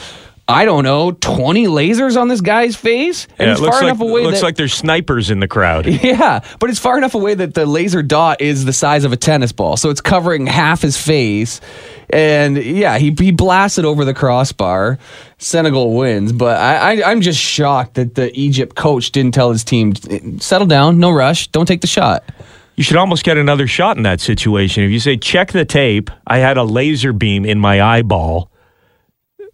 I 0.48 0.66
don't 0.66 0.84
know, 0.84 1.12
20 1.12 1.68
lasers 1.68 2.20
on 2.20 2.28
this 2.28 2.42
guy's 2.42 2.76
face? 2.76 3.28
And 3.38 3.48
Yeah, 3.48 3.52
it's 3.52 3.60
it 3.60 3.64
looks 3.64 3.76
far 3.78 3.84
like 3.84 3.94
enough 3.96 4.02
away 4.02 4.24
looks 4.24 4.40
that, 4.40 4.46
like 4.46 4.56
there's 4.56 4.74
snipers 4.74 5.30
in 5.30 5.40
the 5.40 5.48
crowd. 5.48 5.86
yeah, 6.04 6.42
but 6.60 6.70
it's 6.70 6.80
far 6.80 6.98
enough 6.98 7.16
away 7.16 7.34
that 7.36 7.54
the 7.54 7.66
laser 7.66 8.04
dot 8.04 8.42
is 8.42 8.66
the 8.66 8.74
size 8.74 9.06
of 9.06 9.14
a 9.14 9.18
tennis 9.18 9.52
ball, 9.52 9.78
so 9.78 9.90
it's 9.90 10.02
covering 10.02 10.48
half 10.48 10.82
his 10.82 10.98
face. 10.98 11.62
And 12.10 12.58
yeah, 12.58 12.98
he 12.98 13.16
he 13.18 13.32
blasted 13.32 13.86
over 13.86 14.04
the 14.04 14.14
crossbar. 14.14 15.00
Senegal 15.38 15.94
wins, 15.96 16.34
but 16.34 16.58
I, 16.60 17.02
I 17.02 17.12
I'm 17.12 17.22
just 17.22 17.40
shocked 17.40 17.94
that 17.94 18.16
the 18.16 18.38
Egypt 18.38 18.76
coach 18.76 19.12
didn't 19.12 19.34
tell 19.34 19.52
his 19.52 19.64
team 19.64 19.96
settle 20.40 20.68
down, 20.68 21.00
no 21.00 21.12
rush, 21.12 21.48
don't 21.48 21.66
take 21.66 21.82
the 21.82 21.88
shot. 21.88 22.24
You 22.76 22.84
should 22.84 22.98
almost 22.98 23.24
get 23.24 23.38
another 23.38 23.68
shot 23.68 23.96
in 23.98 24.04
that 24.04 24.20
situation. 24.20 24.84
If 24.84 24.92
you 24.92 25.00
say, 25.00 25.16
check 25.16 25.52
the 25.52 25.66
tape, 25.66 26.10
I 26.26 26.40
had 26.40 26.58
a 26.58 26.64
laser 26.64 27.14
beam 27.14 27.46
in 27.46 27.60
my 27.60 27.82
eyeball, 27.82 28.51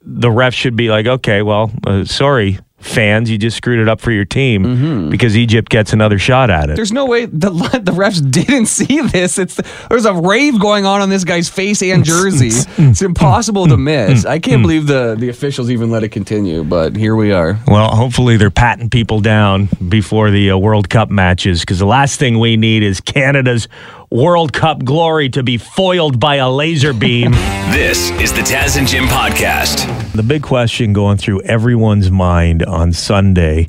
the 0.07 0.31
ref 0.31 0.53
should 0.53 0.75
be 0.75 0.89
like, 0.89 1.05
okay, 1.05 1.41
well, 1.41 1.69
uh, 1.85 2.05
sorry, 2.05 2.59
fans, 2.79 3.29
you 3.29 3.37
just 3.37 3.57
screwed 3.57 3.79
it 3.79 3.89
up 3.89 3.99
for 3.99 4.11
your 4.11 4.23
team 4.23 5.09
because 5.09 5.35
Egypt 5.35 5.69
gets 5.69 5.93
another 5.93 6.17
shot 6.17 6.49
at 6.49 6.69
it. 6.69 6.75
There's 6.75 6.91
no 6.91 7.05
way 7.05 7.25
the 7.25 7.49
the 7.83 7.91
refs 7.91 8.29
didn't 8.31 8.67
see 8.67 9.01
this. 9.01 9.37
It's 9.37 9.59
there's 9.89 10.05
a 10.05 10.13
rave 10.13 10.59
going 10.59 10.85
on 10.85 11.01
on 11.01 11.09
this 11.09 11.23
guy's 11.23 11.49
face 11.49 11.81
and 11.81 12.05
jersey. 12.05 12.51
it's 12.77 13.01
impossible 13.01 13.67
to 13.67 13.77
miss. 13.77 14.25
I 14.25 14.39
can't 14.39 14.61
believe 14.61 14.87
the 14.87 15.15
the 15.17 15.29
officials 15.29 15.69
even 15.69 15.89
let 15.91 16.03
it 16.03 16.09
continue, 16.09 16.63
but 16.63 16.95
here 16.95 17.15
we 17.15 17.31
are. 17.31 17.59
Well, 17.67 17.89
hopefully 17.95 18.37
they're 18.37 18.49
patting 18.51 18.89
people 18.89 19.19
down 19.19 19.69
before 19.89 20.31
the 20.31 20.51
uh, 20.51 20.57
World 20.57 20.89
Cup 20.89 21.09
matches 21.09 21.61
because 21.61 21.79
the 21.79 21.85
last 21.85 22.19
thing 22.19 22.39
we 22.39 22.55
need 22.57 22.83
is 22.83 23.01
Canada's 23.01 23.67
World 24.09 24.53
Cup 24.53 24.85
glory 24.85 25.27
to 25.31 25.43
be 25.43 25.57
foiled 25.57 26.17
by 26.17 26.35
a 26.35 26.49
laser 26.49 26.93
beam. 26.93 27.33
This 27.67 28.11
is 28.11 28.31
the 28.31 28.39
Taz 28.39 28.77
and 28.77 28.87
Jim 28.87 29.03
podcast. 29.03 30.13
the 30.13 30.23
big 30.23 30.41
question 30.41 30.93
going 30.93 31.17
through 31.17 31.41
everyone's 31.41 32.09
mind 32.09 32.63
on 32.63 32.93
Sunday 32.93 33.67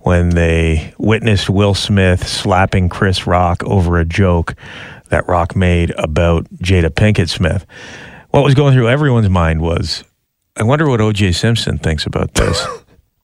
when 0.00 0.28
they 0.28 0.92
witnessed 0.98 1.48
Will 1.48 1.72
Smith 1.72 2.28
slapping 2.28 2.90
Chris 2.90 3.26
Rock 3.26 3.64
over 3.64 3.98
a 3.98 4.04
joke 4.04 4.54
that 5.08 5.26
Rock 5.26 5.56
made 5.56 5.92
about 5.96 6.44
Jada 6.56 6.90
Pinkett 6.90 7.30
Smith. 7.30 7.64
What 8.28 8.44
was 8.44 8.54
going 8.54 8.74
through 8.74 8.90
everyone's 8.90 9.30
mind 9.30 9.62
was, 9.62 10.04
I 10.54 10.62
wonder 10.62 10.86
what 10.86 11.00
O.J. 11.00 11.32
Simpson 11.32 11.78
thinks 11.78 12.04
about 12.04 12.34
this. 12.34 12.64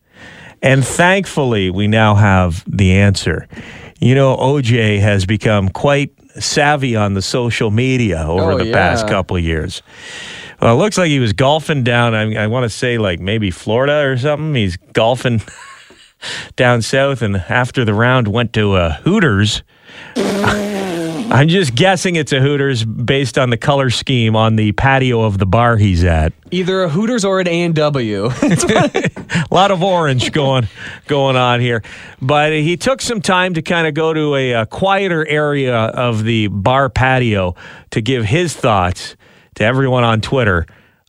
and 0.63 0.83
thankfully, 0.83 1.69
we 1.69 1.87
now 1.87 2.15
have 2.15 2.65
the 2.67 2.93
answer. 2.95 3.47
You 4.01 4.15
know, 4.15 4.35
OJ 4.39 5.01
has 5.01 5.27
become 5.27 5.69
quite 5.69 6.15
savvy 6.41 6.97
on 6.97 7.15
the 7.15 7.23
social 7.23 7.71
media 7.71 8.25
over 8.27 8.53
Oh, 8.53 8.59
the 8.59 8.73
past 8.73 9.07
couple 9.09 9.39
years. 9.39 9.83
Well, 10.61 10.75
it 10.75 10.79
looks 10.79 10.97
like 10.99 11.09
he 11.09 11.19
was 11.21 11.33
golfing 11.33 11.85
down. 11.85 12.15
I, 12.15 12.45
I 12.45 12.47
want 12.47 12.65
to 12.65 12.71
say 12.71 12.99
like 12.99 13.21
maybe 13.21 13.51
Florida 13.51 14.07
or 14.09 14.17
something. 14.17 14.55
He's 14.55 14.77
golfing 14.93 15.43
down 16.57 16.83
south, 16.83 17.23
and 17.23 17.37
after 17.37 17.85
the 17.85 17.95
round, 17.95 18.29
went 18.29 18.53
to 18.55 18.77
a 18.77 18.91
Hooters. 19.05 19.63
I'm 21.35 21.49
just 21.49 21.75
guessing 21.75 22.15
it's 22.15 22.33
a 22.33 22.39
Hooters 22.39 22.85
based 22.85 23.39
on 23.39 23.51
the 23.51 23.57
color 23.57 23.91
scheme 23.91 24.37
on 24.37 24.55
the 24.55 24.71
patio 24.71 25.23
of 25.23 25.39
the 25.39 25.47
bar 25.47 25.77
he's 25.77 26.05
at. 26.05 26.33
Either 26.53 26.85
a 26.85 26.89
Hooters 26.89 27.25
or 27.25 27.41
an 27.41 27.49
A 27.49 27.63
and 27.65 27.75
W. 27.75 28.27
a 28.27 29.47
lot 29.51 29.73
of 29.73 29.83
orange 29.83 30.31
going 30.31 30.69
going 31.09 31.35
on 31.35 31.61
here. 31.61 31.83
But 32.23 32.53
he 32.53 32.77
took 32.77 33.01
some 33.03 33.21
time 33.21 33.55
to 33.55 33.63
kind 33.63 33.89
of 33.89 33.95
go 33.95 34.15
to 34.15 34.37
a, 34.37 34.55
uh 34.55 34.65
quieter 34.67 35.27
area 35.27 35.75
of 35.75 36.23
the 36.23 36.47
bar 36.47 36.89
patio 36.89 37.57
to 37.91 38.01
give 38.01 38.27
his 38.27 38.55
thoughts 38.55 39.17
to 39.57 39.65
everyone 39.65 40.05
on 40.05 40.21
Twitter 40.21 40.67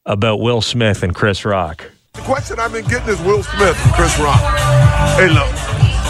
about 0.08 0.40
Will 0.40 0.62
Smith 0.62 1.04
and 1.04 1.14
Chris 1.14 1.46
Rock. 1.46 1.92
The 2.14 2.22
question 2.22 2.60
I've 2.60 2.74
been 2.74 2.86
getting 2.86 3.10
is 3.10 3.22
Will 3.22 3.44
Smith 3.44 3.78
and 3.86 3.94
Chris 3.94 4.18
Rock. 4.18 4.42
Hey, 5.20 5.30
look, 5.30 5.54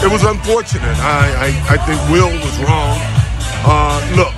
it 0.02 0.10
was 0.10 0.24
unfortunate. 0.24 0.96
I, 1.00 1.52
I, 1.68 1.74
I 1.74 1.76
think 1.84 2.00
Will 2.10 2.32
was 2.32 2.58
wrong. 2.60 3.15
Uh, 3.64 3.98
look, 4.16 4.32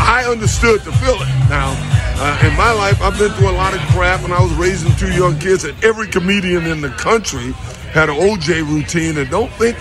I 0.00 0.24
understood 0.28 0.80
the 0.82 0.92
feeling. 0.92 1.28
Now, 1.48 1.74
uh, 2.20 2.46
in 2.46 2.56
my 2.56 2.72
life, 2.72 3.00
I've 3.00 3.18
been 3.18 3.30
through 3.32 3.50
a 3.50 3.52
lot 3.52 3.74
of 3.74 3.80
crap, 3.90 4.22
and 4.24 4.32
I 4.32 4.42
was 4.42 4.52
raising 4.54 4.94
two 4.96 5.12
young 5.12 5.38
kids, 5.38 5.64
and 5.64 5.82
every 5.84 6.08
comedian 6.08 6.66
in 6.66 6.80
the 6.80 6.90
country 6.90 7.52
had 7.92 8.08
an 8.08 8.16
OJ 8.16 8.62
routine, 8.62 9.18
and 9.18 9.30
don't 9.30 9.50
think 9.52 9.76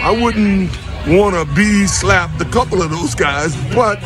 I 0.00 0.10
wouldn't 0.10 0.70
want 1.06 1.34
to 1.34 1.54
be 1.54 1.86
slapped 1.86 2.40
a 2.40 2.44
couple 2.44 2.82
of 2.82 2.90
those 2.90 3.14
guys, 3.14 3.56
but 3.74 4.00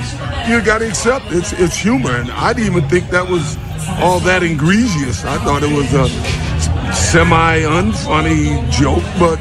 you 0.49 0.61
got 0.63 0.79
to 0.79 0.89
accept 0.89 1.27
it's 1.31 1.53
it's 1.53 1.77
humor, 1.77 2.17
and 2.17 2.31
I 2.31 2.53
didn't 2.53 2.77
even 2.77 2.89
think 2.89 3.11
that 3.11 3.29
was 3.29 3.57
all 4.01 4.21
that 4.21 4.43
egregious. 4.43 5.25
I 5.25 5.39
thought 5.39 5.63
it 5.63 5.75
was 5.75 5.93
a 5.93 6.09
semi 6.95 7.61
unfunny 7.61 8.71
joke, 8.71 9.05
but 9.19 9.39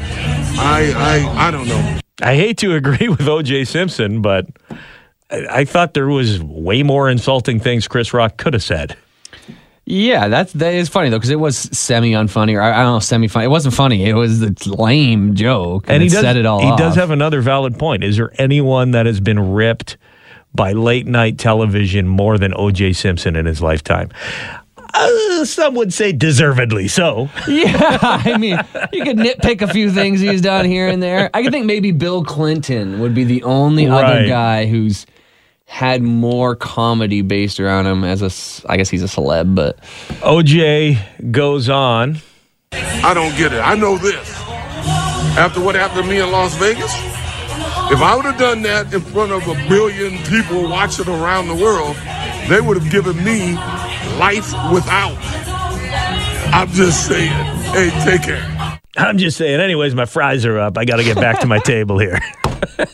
I 0.58 0.92
I 0.96 1.48
I 1.48 1.50
don't 1.50 1.68
know. 1.68 2.01
I 2.22 2.36
hate 2.36 2.58
to 2.58 2.74
agree 2.74 3.08
with 3.18 3.26
O.J. 3.28 3.64
Simpson, 3.64 4.22
but 4.22 4.46
I, 5.30 5.46
I 5.50 5.64
thought 5.64 5.94
there 5.94 6.08
was 6.08 6.42
way 6.42 6.82
more 6.82 7.10
insulting 7.10 7.58
things 7.60 7.88
Chris 7.88 8.14
Rock 8.14 8.36
could 8.36 8.54
have 8.54 8.62
said. 8.62 8.96
yeah, 9.84 10.28
that's 10.28 10.52
that 10.54 10.74
is 10.74 10.88
funny 10.88 11.08
though 11.08 11.18
because 11.18 11.30
it 11.30 11.40
was 11.40 11.56
semi 11.76 12.12
unfunny 12.12 12.54
or 12.56 12.62
I, 12.62 12.80
I 12.80 12.82
don't 12.84 12.94
know 12.94 12.98
semi 13.00 13.28
funny. 13.28 13.46
It 13.46 13.48
wasn't 13.50 13.74
funny. 13.74 14.04
It 14.04 14.14
was 14.14 14.40
a 14.42 14.54
lame 14.66 15.34
joke, 15.34 15.84
and, 15.84 15.94
And 15.94 16.02
he 16.02 16.06
it 16.08 16.12
does, 16.12 16.20
set 16.22 16.36
it 16.36 16.46
all. 16.46 16.60
he 16.60 16.76
does 16.76 16.94
have 16.94 17.10
another 17.10 17.40
valid 17.40 17.78
point. 17.78 18.04
Is 18.04 18.16
there 18.16 18.32
anyone 18.38 18.92
that 18.92 19.06
has 19.06 19.20
been 19.20 19.52
ripped 19.52 19.96
by 20.54 20.72
late 20.72 21.06
night 21.06 21.38
television 21.38 22.06
more 22.06 22.36
than 22.38 22.52
O.J. 22.54 22.92
Simpson 22.92 23.34
in 23.36 23.46
his 23.46 23.60
lifetime? 23.62 24.10
Uh, 24.94 25.44
some 25.44 25.74
would 25.74 25.92
say 25.92 26.12
deservedly 26.12 26.86
so. 26.88 27.28
Yeah, 27.48 27.98
I 28.02 28.36
mean, 28.38 28.58
you 28.92 29.04
could 29.04 29.16
nitpick 29.16 29.62
a 29.62 29.68
few 29.68 29.90
things 29.90 30.20
he's 30.20 30.40
done 30.42 30.64
here 30.66 30.88
and 30.88 31.02
there. 31.02 31.30
I 31.34 31.42
could 31.42 31.52
think 31.52 31.66
maybe 31.66 31.92
Bill 31.92 32.24
Clinton 32.24 33.00
would 33.00 33.14
be 33.14 33.24
the 33.24 33.42
only 33.44 33.86
Right. 33.86 34.04
other 34.04 34.26
guy 34.28 34.66
who's 34.66 35.06
had 35.66 36.02
more 36.02 36.54
comedy 36.54 37.22
based 37.22 37.58
around 37.58 37.86
him 37.86 38.04
as 38.04 38.20
a, 38.22 38.70
I 38.70 38.76
guess 38.76 38.90
he's 38.90 39.02
a 39.02 39.06
celeb, 39.06 39.54
but 39.54 39.78
OJ 40.20 40.98
goes 41.30 41.68
on. 41.70 42.18
I 42.72 43.14
don't 43.14 43.34
get 43.36 43.52
it. 43.52 43.60
I 43.60 43.74
know 43.74 43.96
this. 43.96 44.30
After 45.38 45.60
what 45.60 45.74
happened 45.74 46.04
to 46.04 46.08
me 46.10 46.20
in 46.20 46.30
Las 46.30 46.54
Vegas, 46.56 46.92
if 47.90 48.00
I 48.02 48.14
would 48.14 48.24
have 48.26 48.38
done 48.38 48.62
that 48.62 48.92
in 48.92 49.00
front 49.00 49.32
of 49.32 49.46
a 49.48 49.54
billion 49.68 50.18
people 50.24 50.68
watching 50.68 51.08
around 51.08 51.48
the 51.48 51.54
world, 51.54 51.96
they 52.48 52.60
would 52.60 52.76
have 52.80 52.90
given 52.92 53.16
me 53.24 53.54
life 54.18 54.52
without. 54.72 55.16
I'm 56.54 56.68
just 56.68 57.06
saying. 57.06 57.32
Hey, 57.72 57.90
take 58.04 58.22
care. 58.22 58.80
I'm 58.96 59.16
just 59.16 59.38
saying, 59.38 59.60
anyways, 59.60 59.94
my 59.94 60.04
fries 60.04 60.44
are 60.44 60.58
up. 60.58 60.76
I 60.76 60.84
got 60.84 60.96
to 60.96 61.04
get 61.04 61.16
back 61.16 61.40
to 61.40 61.46
my 61.46 61.58
table 61.58 61.98
here. 61.98 62.18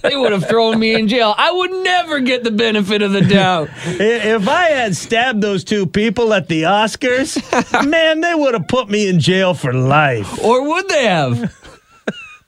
they 0.02 0.16
would 0.16 0.30
have 0.30 0.48
thrown 0.48 0.78
me 0.78 0.94
in 0.94 1.08
jail. 1.08 1.34
I 1.36 1.50
would 1.50 1.72
never 1.82 2.20
get 2.20 2.44
the 2.44 2.52
benefit 2.52 3.02
of 3.02 3.10
the 3.10 3.20
doubt. 3.20 3.68
if 3.84 4.46
I 4.48 4.70
had 4.70 4.96
stabbed 4.96 5.40
those 5.42 5.64
two 5.64 5.86
people 5.86 6.32
at 6.32 6.46
the 6.46 6.62
Oscars, 6.62 7.36
man, 7.88 8.20
they 8.20 8.34
would 8.34 8.54
have 8.54 8.68
put 8.68 8.88
me 8.88 9.08
in 9.08 9.18
jail 9.18 9.54
for 9.54 9.72
life. 9.72 10.42
Or 10.44 10.68
would 10.68 10.88
they 10.88 11.04
have? 11.04 11.54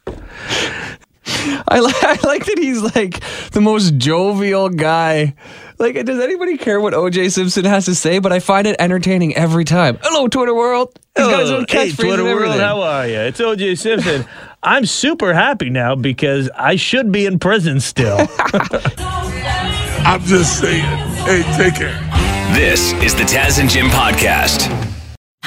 I, 1.69 1.81
li- 1.81 1.93
I 2.03 2.19
like 2.25 2.47
that 2.47 2.59
he's 2.59 2.83
like 2.95 3.21
the 3.51 3.61
most 3.61 3.97
jovial 3.97 4.69
guy 4.69 5.35
Like, 5.81 5.95
does 6.05 6.21
anybody 6.21 6.59
care 6.59 6.79
what 6.79 6.93
OJ 6.93 7.33
Simpson 7.33 7.65
has 7.65 7.87
to 7.87 7.95
say? 7.95 8.19
But 8.19 8.33
I 8.33 8.39
find 8.39 8.67
it 8.67 8.77
entertaining 8.79 9.35
every 9.35 9.65
time. 9.65 9.99
Hello, 10.03 10.29
Twitter 10.29 10.55
world. 10.55 10.99
He's 11.17 11.27
got 11.27 11.41
his 11.41 11.51
own 11.51 11.65
hey, 11.67 11.91
Twitter 11.91 12.23
world, 12.23 12.61
how 12.61 12.83
are 12.83 13.09
you? 13.09 13.19
It's 13.21 13.41
OJ 13.41 13.79
Simpson. 13.79 14.27
I'm 14.63 14.85
super 14.85 15.33
happy 15.33 15.71
now 15.71 15.95
because 15.95 16.51
I 16.55 16.77
should 16.77 17.11
be 17.11 17.25
in 17.25 17.39
prison 17.39 17.81
still. 17.81 18.19
I'm 20.05 20.21
just 20.21 20.61
saying. 20.61 20.85
Hey, 21.25 21.43
take 21.57 21.77
care. 21.77 21.99
This 22.55 22.93
is 23.03 23.15
the 23.15 23.23
Taz 23.23 23.59
and 23.59 23.71
Jim 23.71 23.87
podcast. 23.87 24.90